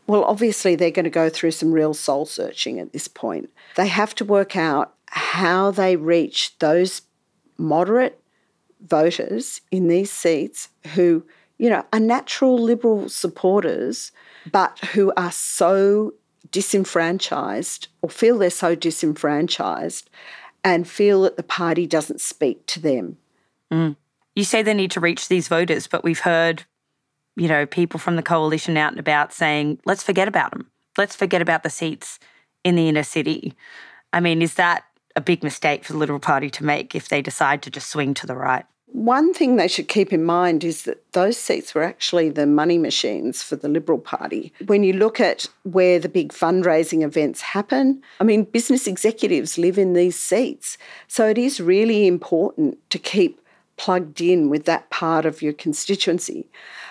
Well, 0.06 0.24
obviously, 0.24 0.76
they're 0.76 0.92
going 0.92 1.04
to 1.04 1.10
go 1.10 1.28
through 1.28 1.50
some 1.50 1.72
real 1.72 1.94
soul 1.94 2.26
searching 2.26 2.78
at 2.78 2.92
this 2.92 3.08
point. 3.08 3.50
They 3.74 3.88
have 3.88 4.14
to 4.16 4.24
work 4.24 4.56
out 4.56 4.94
how 5.08 5.72
they 5.72 5.96
reach 5.96 6.56
those 6.58 7.02
moderate 7.58 8.20
voters 8.88 9.60
in 9.70 9.88
these 9.88 10.10
seats 10.10 10.68
who, 10.94 11.24
you 11.58 11.70
know, 11.70 11.84
are 11.92 12.00
natural 12.00 12.58
Liberal 12.58 13.08
supporters, 13.08 14.12
but 14.50 14.78
who 14.92 15.12
are 15.16 15.32
so 15.32 16.14
disenfranchised 16.50 17.88
or 18.02 18.10
feel 18.10 18.38
they're 18.38 18.50
so 18.50 18.74
disenfranchised 18.74 20.08
and 20.64 20.88
feel 20.88 21.22
that 21.22 21.36
the 21.36 21.42
party 21.42 21.86
doesn't 21.86 22.20
speak 22.20 22.66
to 22.66 22.80
them. 22.80 23.16
Mm. 23.72 23.96
You 24.34 24.44
say 24.44 24.62
they 24.62 24.74
need 24.74 24.90
to 24.92 25.00
reach 25.00 25.28
these 25.28 25.48
voters, 25.48 25.86
but 25.86 26.04
we've 26.04 26.20
heard, 26.20 26.64
you 27.36 27.48
know, 27.48 27.66
people 27.66 27.98
from 27.98 28.16
the 28.16 28.22
coalition 28.22 28.76
out 28.76 28.92
and 28.92 29.00
about 29.00 29.32
saying, 29.32 29.80
let's 29.84 30.02
forget 30.02 30.28
about 30.28 30.52
them. 30.52 30.70
Let's 30.98 31.16
forget 31.16 31.42
about 31.42 31.62
the 31.62 31.70
seats 31.70 32.18
in 32.64 32.76
the 32.76 32.88
inner 32.88 33.02
city. 33.02 33.54
I 34.12 34.20
mean, 34.20 34.42
is 34.42 34.54
that 34.54 34.84
a 35.14 35.20
big 35.20 35.42
mistake 35.42 35.84
for 35.84 35.92
the 35.92 35.98
Liberal 35.98 36.20
Party 36.20 36.50
to 36.50 36.64
make 36.64 36.94
if 36.94 37.08
they 37.08 37.22
decide 37.22 37.62
to 37.62 37.70
just 37.70 37.88
swing 37.88 38.14
to 38.14 38.26
the 38.26 38.36
right? 38.36 38.66
One 38.86 39.34
thing 39.34 39.56
they 39.56 39.68
should 39.68 39.88
keep 39.88 40.12
in 40.12 40.24
mind 40.24 40.62
is 40.62 40.84
that 40.84 41.12
those 41.12 41.36
seats 41.36 41.74
were 41.74 41.82
actually 41.82 42.30
the 42.30 42.46
money 42.46 42.78
machines 42.78 43.42
for 43.42 43.56
the 43.56 43.68
Liberal 43.68 43.98
Party. 43.98 44.52
When 44.66 44.84
you 44.84 44.92
look 44.92 45.20
at 45.20 45.46
where 45.64 45.98
the 45.98 46.08
big 46.08 46.32
fundraising 46.32 47.02
events 47.02 47.40
happen, 47.40 48.02
I 48.20 48.24
mean, 48.24 48.44
business 48.44 48.86
executives 48.86 49.58
live 49.58 49.76
in 49.76 49.92
these 49.92 50.18
seats. 50.18 50.78
So 51.08 51.28
it 51.28 51.36
is 51.36 51.60
really 51.60 52.06
important 52.06 52.78
to 52.90 52.98
keep 52.98 53.40
plugged 53.76 54.20
in 54.20 54.48
with 54.48 54.64
that 54.64 54.88
part 54.90 55.26
of 55.26 55.42
your 55.42 55.52
constituency. 55.52 56.48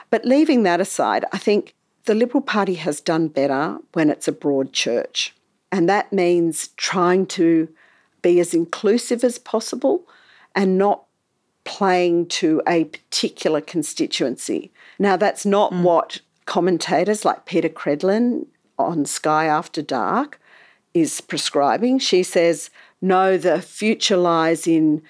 But 0.10 0.25
leaving 0.25 0.63
that 0.63 0.81
aside, 0.81 1.25
I 1.31 1.38
think 1.38 1.73
the 2.05 2.13
Liberal 2.13 2.41
Party 2.41 2.75
has 2.75 3.01
done 3.01 3.29
better 3.29 3.79
when 3.93 4.10
it's 4.10 4.27
a 4.27 4.31
broad 4.31 4.73
church. 4.73 5.34
And 5.71 5.89
that 5.89 6.13
means 6.13 6.69
trying 6.77 7.25
to 7.27 7.67
be 8.21 8.39
as 8.39 8.53
inclusive 8.53 9.23
as 9.23 9.39
possible 9.39 10.08
and 10.53 10.77
not 10.77 11.04
playing 11.65 12.28
to 12.28 12.62
a 12.67 12.86
particular 12.86 13.60
constituency. 13.60 14.71
Now, 14.97 15.17
that's 15.17 15.45
not 15.45 15.73
mm. 15.73 15.82
what 15.82 16.21
commentators 16.45 17.25
like 17.25 17.45
Peta 17.45 17.69
Credlin 17.69 18.45
on 18.80 19.06
Sky 19.06 19.45
After 19.45 19.82
Dark 19.82 20.39
is 20.93 21.19
prescribing. 21.19 21.99
She 21.99 22.23
says, 22.23 22.69
no, 23.01 23.38
the 23.38 23.62
future 23.62 24.17
lies 24.17 24.65
in 24.65 25.01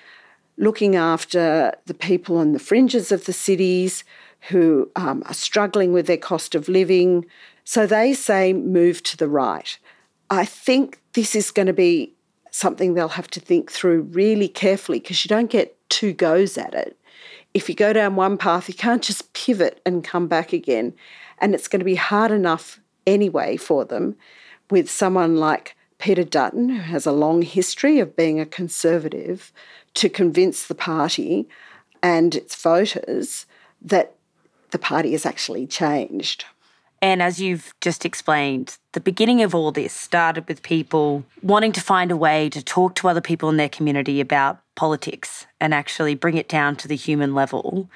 looking 0.57 0.95
after 0.95 1.73
the 1.85 1.93
people 1.93 2.37
on 2.37 2.53
the 2.53 2.59
fringes 2.59 3.11
of 3.11 3.25
the 3.25 3.33
cities 3.33 4.03
who 4.49 4.89
um, 4.95 5.23
are 5.25 5.33
struggling 5.33 5.91
with 5.91 6.07
their 6.07 6.17
cost 6.17 6.55
of 6.55 6.69
living. 6.69 7.25
So 7.63 7.85
they 7.85 8.13
say 8.13 8.53
move 8.53 9.03
to 9.03 9.17
the 9.17 9.27
right. 9.27 9.77
I 10.29 10.45
think 10.45 11.01
this 11.13 11.35
is 11.35 11.51
going 11.51 11.67
to 11.67 11.73
be 11.73 12.13
something 12.51 12.93
they'll 12.93 13.09
have 13.09 13.29
to 13.31 13.39
think 13.39 13.71
through 13.71 14.01
really 14.01 14.47
carefully 14.47 14.99
because 14.99 15.25
you 15.25 15.29
don't 15.29 15.51
get 15.51 15.74
two 15.89 16.13
goes 16.13 16.57
at 16.57 16.73
it. 16.73 16.97
If 17.53 17.69
you 17.69 17.75
go 17.75 17.93
down 17.93 18.15
one 18.15 18.37
path, 18.37 18.67
you 18.67 18.75
can't 18.75 19.01
just 19.01 19.33
pivot 19.33 19.81
and 19.85 20.03
come 20.03 20.27
back 20.27 20.51
again. 20.51 20.93
And 21.39 21.53
it's 21.53 21.67
going 21.67 21.79
to 21.79 21.85
be 21.85 21.95
hard 21.95 22.31
enough 22.31 22.79
anyway 23.07 23.57
for 23.57 23.85
them 23.85 24.15
with 24.69 24.89
someone 24.89 25.37
like 25.37 25.75
Peter 25.97 26.23
Dutton, 26.23 26.69
who 26.69 26.81
has 26.81 27.05
a 27.05 27.11
long 27.11 27.41
history 27.41 27.99
of 27.99 28.15
being 28.15 28.39
a 28.39 28.45
conservative, 28.45 29.53
to 29.93 30.09
convince 30.09 30.67
the 30.67 30.75
party 30.75 31.47
and 32.03 32.35
its 32.35 32.55
voters 32.55 33.45
that 33.81 34.15
the 34.71 34.79
party 34.79 35.13
has 35.13 35.25
actually 35.25 35.65
changed. 35.65 36.45
And 37.05 37.21
as 37.21 37.39
you've 37.39 37.71
just 37.81 38.03
explained, 38.03 38.79
the 38.93 38.99
beginning 38.99 39.43
of 39.43 39.53
all 39.53 39.71
this 39.71 39.93
started 39.93 40.47
with 40.47 40.63
people 40.63 41.23
wanting 41.43 41.71
to 41.73 41.79
find 41.79 42.09
a 42.09 42.17
way 42.17 42.49
to 42.49 42.63
talk 42.63 42.95
to 42.95 43.07
other 43.07 43.21
people 43.21 43.47
in 43.47 43.57
their 43.57 43.69
community 43.69 44.19
about 44.19 44.57
politics 44.73 45.45
and 45.61 45.71
actually 45.71 46.15
bring 46.15 46.35
it 46.35 46.49
down 46.49 46.75
to 46.77 46.87
the 46.87 46.95
human 46.95 47.35
level. 47.35 47.87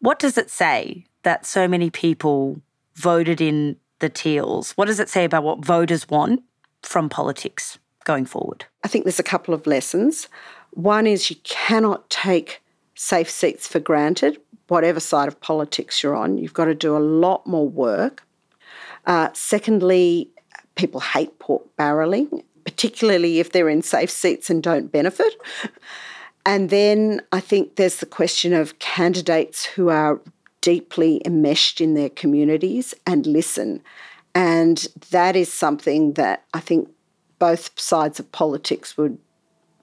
What 0.00 0.18
does 0.18 0.36
it 0.36 0.50
say 0.50 1.06
that 1.22 1.46
so 1.46 1.66
many 1.66 1.88
people 1.88 2.60
voted 2.96 3.40
in 3.40 3.76
the 4.00 4.10
Teals? 4.10 4.72
What 4.72 4.88
does 4.88 5.00
it 5.00 5.08
say 5.08 5.24
about 5.24 5.42
what 5.42 5.64
voters 5.64 6.06
want 6.10 6.42
from 6.82 7.08
politics 7.08 7.78
going 8.04 8.26
forward? 8.26 8.66
I 8.84 8.88
think 8.88 9.06
there's 9.06 9.18
a 9.18 9.22
couple 9.22 9.54
of 9.54 9.66
lessons. 9.66 10.28
One 10.72 11.06
is 11.06 11.30
you 11.30 11.36
cannot 11.44 12.10
take 12.10 12.60
safe 12.94 13.30
seats 13.30 13.66
for 13.66 13.80
granted 13.80 14.38
whatever 14.68 15.00
side 15.00 15.28
of 15.28 15.40
politics 15.40 16.02
you're 16.02 16.14
on. 16.14 16.38
You've 16.38 16.54
got 16.54 16.66
to 16.66 16.74
do 16.74 16.96
a 16.96 16.98
lot 16.98 17.46
more 17.46 17.68
work. 17.68 18.24
Uh, 19.06 19.28
secondly, 19.32 20.30
people 20.74 21.00
hate 21.00 21.38
pork 21.38 21.64
barrelling, 21.76 22.44
particularly 22.64 23.40
if 23.40 23.52
they're 23.52 23.68
in 23.68 23.82
safe 23.82 24.10
seats 24.10 24.50
and 24.50 24.62
don't 24.62 24.92
benefit. 24.92 25.34
And 26.46 26.70
then 26.70 27.20
I 27.32 27.40
think 27.40 27.76
there's 27.76 27.96
the 27.96 28.06
question 28.06 28.52
of 28.52 28.78
candidates 28.78 29.64
who 29.64 29.88
are 29.90 30.20
deeply 30.60 31.20
enmeshed 31.24 31.80
in 31.80 31.94
their 31.94 32.10
communities 32.10 32.94
and 33.06 33.26
listen. 33.26 33.82
And 34.34 34.86
that 35.10 35.36
is 35.36 35.52
something 35.52 36.14
that 36.14 36.44
I 36.54 36.60
think 36.60 36.88
both 37.38 37.78
sides 37.78 38.20
of 38.20 38.30
politics 38.32 38.96
would 38.96 39.18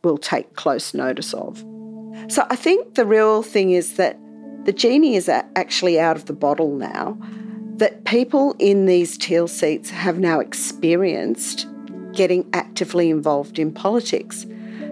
will 0.04 0.18
take 0.18 0.56
close 0.56 0.94
notice 0.94 1.34
of. 1.34 1.64
So 2.28 2.46
I 2.50 2.56
think 2.56 2.94
the 2.94 3.06
real 3.06 3.42
thing 3.42 3.72
is 3.72 3.96
that 3.96 4.18
the 4.66 4.74
genie 4.74 5.16
is 5.16 5.30
actually 5.30 6.00
out 6.00 6.16
of 6.16 6.26
the 6.26 6.34
bottle 6.34 6.76
now. 6.76 7.18
that 7.78 8.06
people 8.06 8.56
in 8.58 8.86
these 8.86 9.18
teal 9.18 9.48
seats 9.48 9.90
have 9.90 10.18
now 10.18 10.40
experienced 10.40 11.68
getting 12.14 12.48
actively 12.54 13.10
involved 13.10 13.60
in 13.60 13.72
politics. 13.74 14.46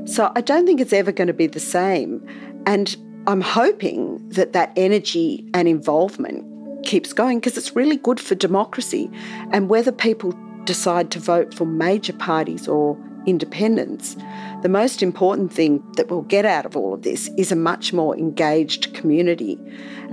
So 0.05 0.31
I 0.35 0.41
don't 0.41 0.65
think 0.65 0.81
it's 0.81 0.91
ever 0.91 1.11
going 1.13 1.27
to 1.27 1.33
be 1.33 1.47
the 1.47 1.61
same. 1.61 2.25
And 2.65 2.95
I'm 3.25 3.39
hoping 3.39 4.27
that 4.29 4.51
that 4.51 4.73
energy 4.75 5.45
and 5.53 5.67
involvement 5.67 6.45
keeps 6.85 7.13
going 7.13 7.39
because 7.39 7.57
it's 7.57 7.73
really 7.73 7.95
good 7.95 8.19
for 8.19 8.35
democracy. 8.35 9.09
And 9.51 9.69
whether 9.69 9.93
people 9.93 10.33
decide 10.65 11.09
to 11.11 11.19
vote 11.19 11.53
for 11.53 11.65
major 11.65 12.13
parties 12.13 12.67
or 12.67 12.97
independents, 13.25 14.15
the 14.61 14.69
most 14.69 15.01
important 15.01 15.51
thing 15.51 15.83
that 15.97 16.09
we'll 16.09 16.21
get 16.23 16.45
out 16.45 16.65
of 16.65 16.75
all 16.75 16.93
of 16.93 17.03
this 17.03 17.29
is 17.37 17.51
a 17.51 17.55
much 17.55 17.93
more 17.93 18.17
engaged 18.17 18.93
community. 18.93 19.59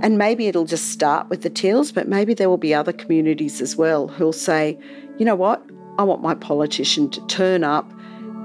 And 0.01 0.17
maybe 0.17 0.47
it'll 0.47 0.65
just 0.65 0.91
start 0.91 1.29
with 1.29 1.41
the 1.41 1.49
Teals, 1.49 1.91
but 1.91 2.07
maybe 2.07 2.33
there 2.33 2.49
will 2.49 2.57
be 2.57 2.73
other 2.73 2.93
communities 2.93 3.61
as 3.61 3.75
well 3.75 4.07
who'll 4.07 4.33
say, 4.33 4.77
you 5.17 5.25
know 5.25 5.35
what, 5.35 5.63
I 5.97 6.03
want 6.03 6.21
my 6.21 6.35
politician 6.35 7.09
to 7.11 7.25
turn 7.27 7.63
up, 7.63 7.91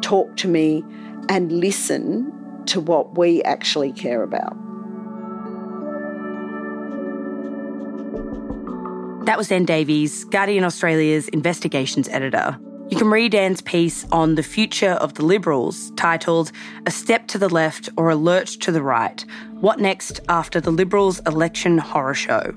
talk 0.01 0.37
to 0.39 0.49
me, 0.49 0.85
and 1.29 1.53
listen 1.53 2.33
to 2.67 2.81
what 2.81 3.17
we 3.17 3.43
actually 3.43 3.93
care 3.93 4.23
about. 4.23 4.57
That 9.27 9.39
was 9.39 9.51
Anne 9.51 9.65
Davies, 9.65 10.25
Guardian 10.25 10.63
Australia's 10.63 11.27
investigations 11.29 12.09
editor. 12.09 12.57
You 12.89 12.97
can 12.97 13.11
read 13.11 13.35
Anne's 13.35 13.61
piece 13.61 14.07
on 14.13 14.37
the 14.37 14.45
future 14.45 14.93
of 14.93 15.15
the 15.15 15.25
Liberals, 15.25 15.91
titled 15.97 16.53
A 16.87 16.93
Step 16.93 17.27
to 17.29 17.39
the 17.39 17.49
Left 17.49 17.89
or 17.97 18.11
a 18.11 18.15
Lurch 18.15 18.59
to 18.61 18.71
the 18.71 18.81
Right 18.83 19.25
What 19.55 19.81
Next 19.81 20.21
After 20.29 20.61
the 20.61 20.71
Liberals' 20.71 21.19
Election 21.27 21.79
Horror 21.79 22.15
Show. 22.15 22.55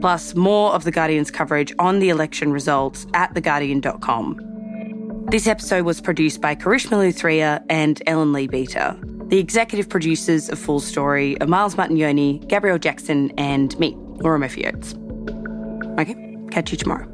Plus, 0.00 0.36
more 0.36 0.72
of 0.72 0.84
The 0.84 0.92
Guardian's 0.92 1.32
coverage 1.32 1.74
on 1.80 1.98
the 1.98 2.10
election 2.10 2.52
results 2.52 3.08
at 3.12 3.34
theguardian.com. 3.34 5.26
This 5.30 5.48
episode 5.48 5.84
was 5.84 6.00
produced 6.00 6.40
by 6.40 6.54
Karishma 6.54 6.98
Luthria 6.98 7.64
and 7.68 8.00
Ellen 8.06 8.32
Leabeater. 8.32 8.96
The 9.30 9.38
executive 9.38 9.88
producers 9.88 10.48
of 10.48 10.60
Full 10.60 10.78
Story 10.78 11.40
are 11.40 11.46
Miles 11.48 11.74
Martignoni, 11.74 12.46
Gabrielle 12.46 12.78
Jackson, 12.78 13.32
and 13.36 13.76
me, 13.80 13.96
Laura 13.96 14.38
Murphy 14.38 14.64
Oates. 14.64 14.94
Okay, 15.98 16.38
catch 16.52 16.70
you 16.70 16.78
tomorrow. 16.78 17.11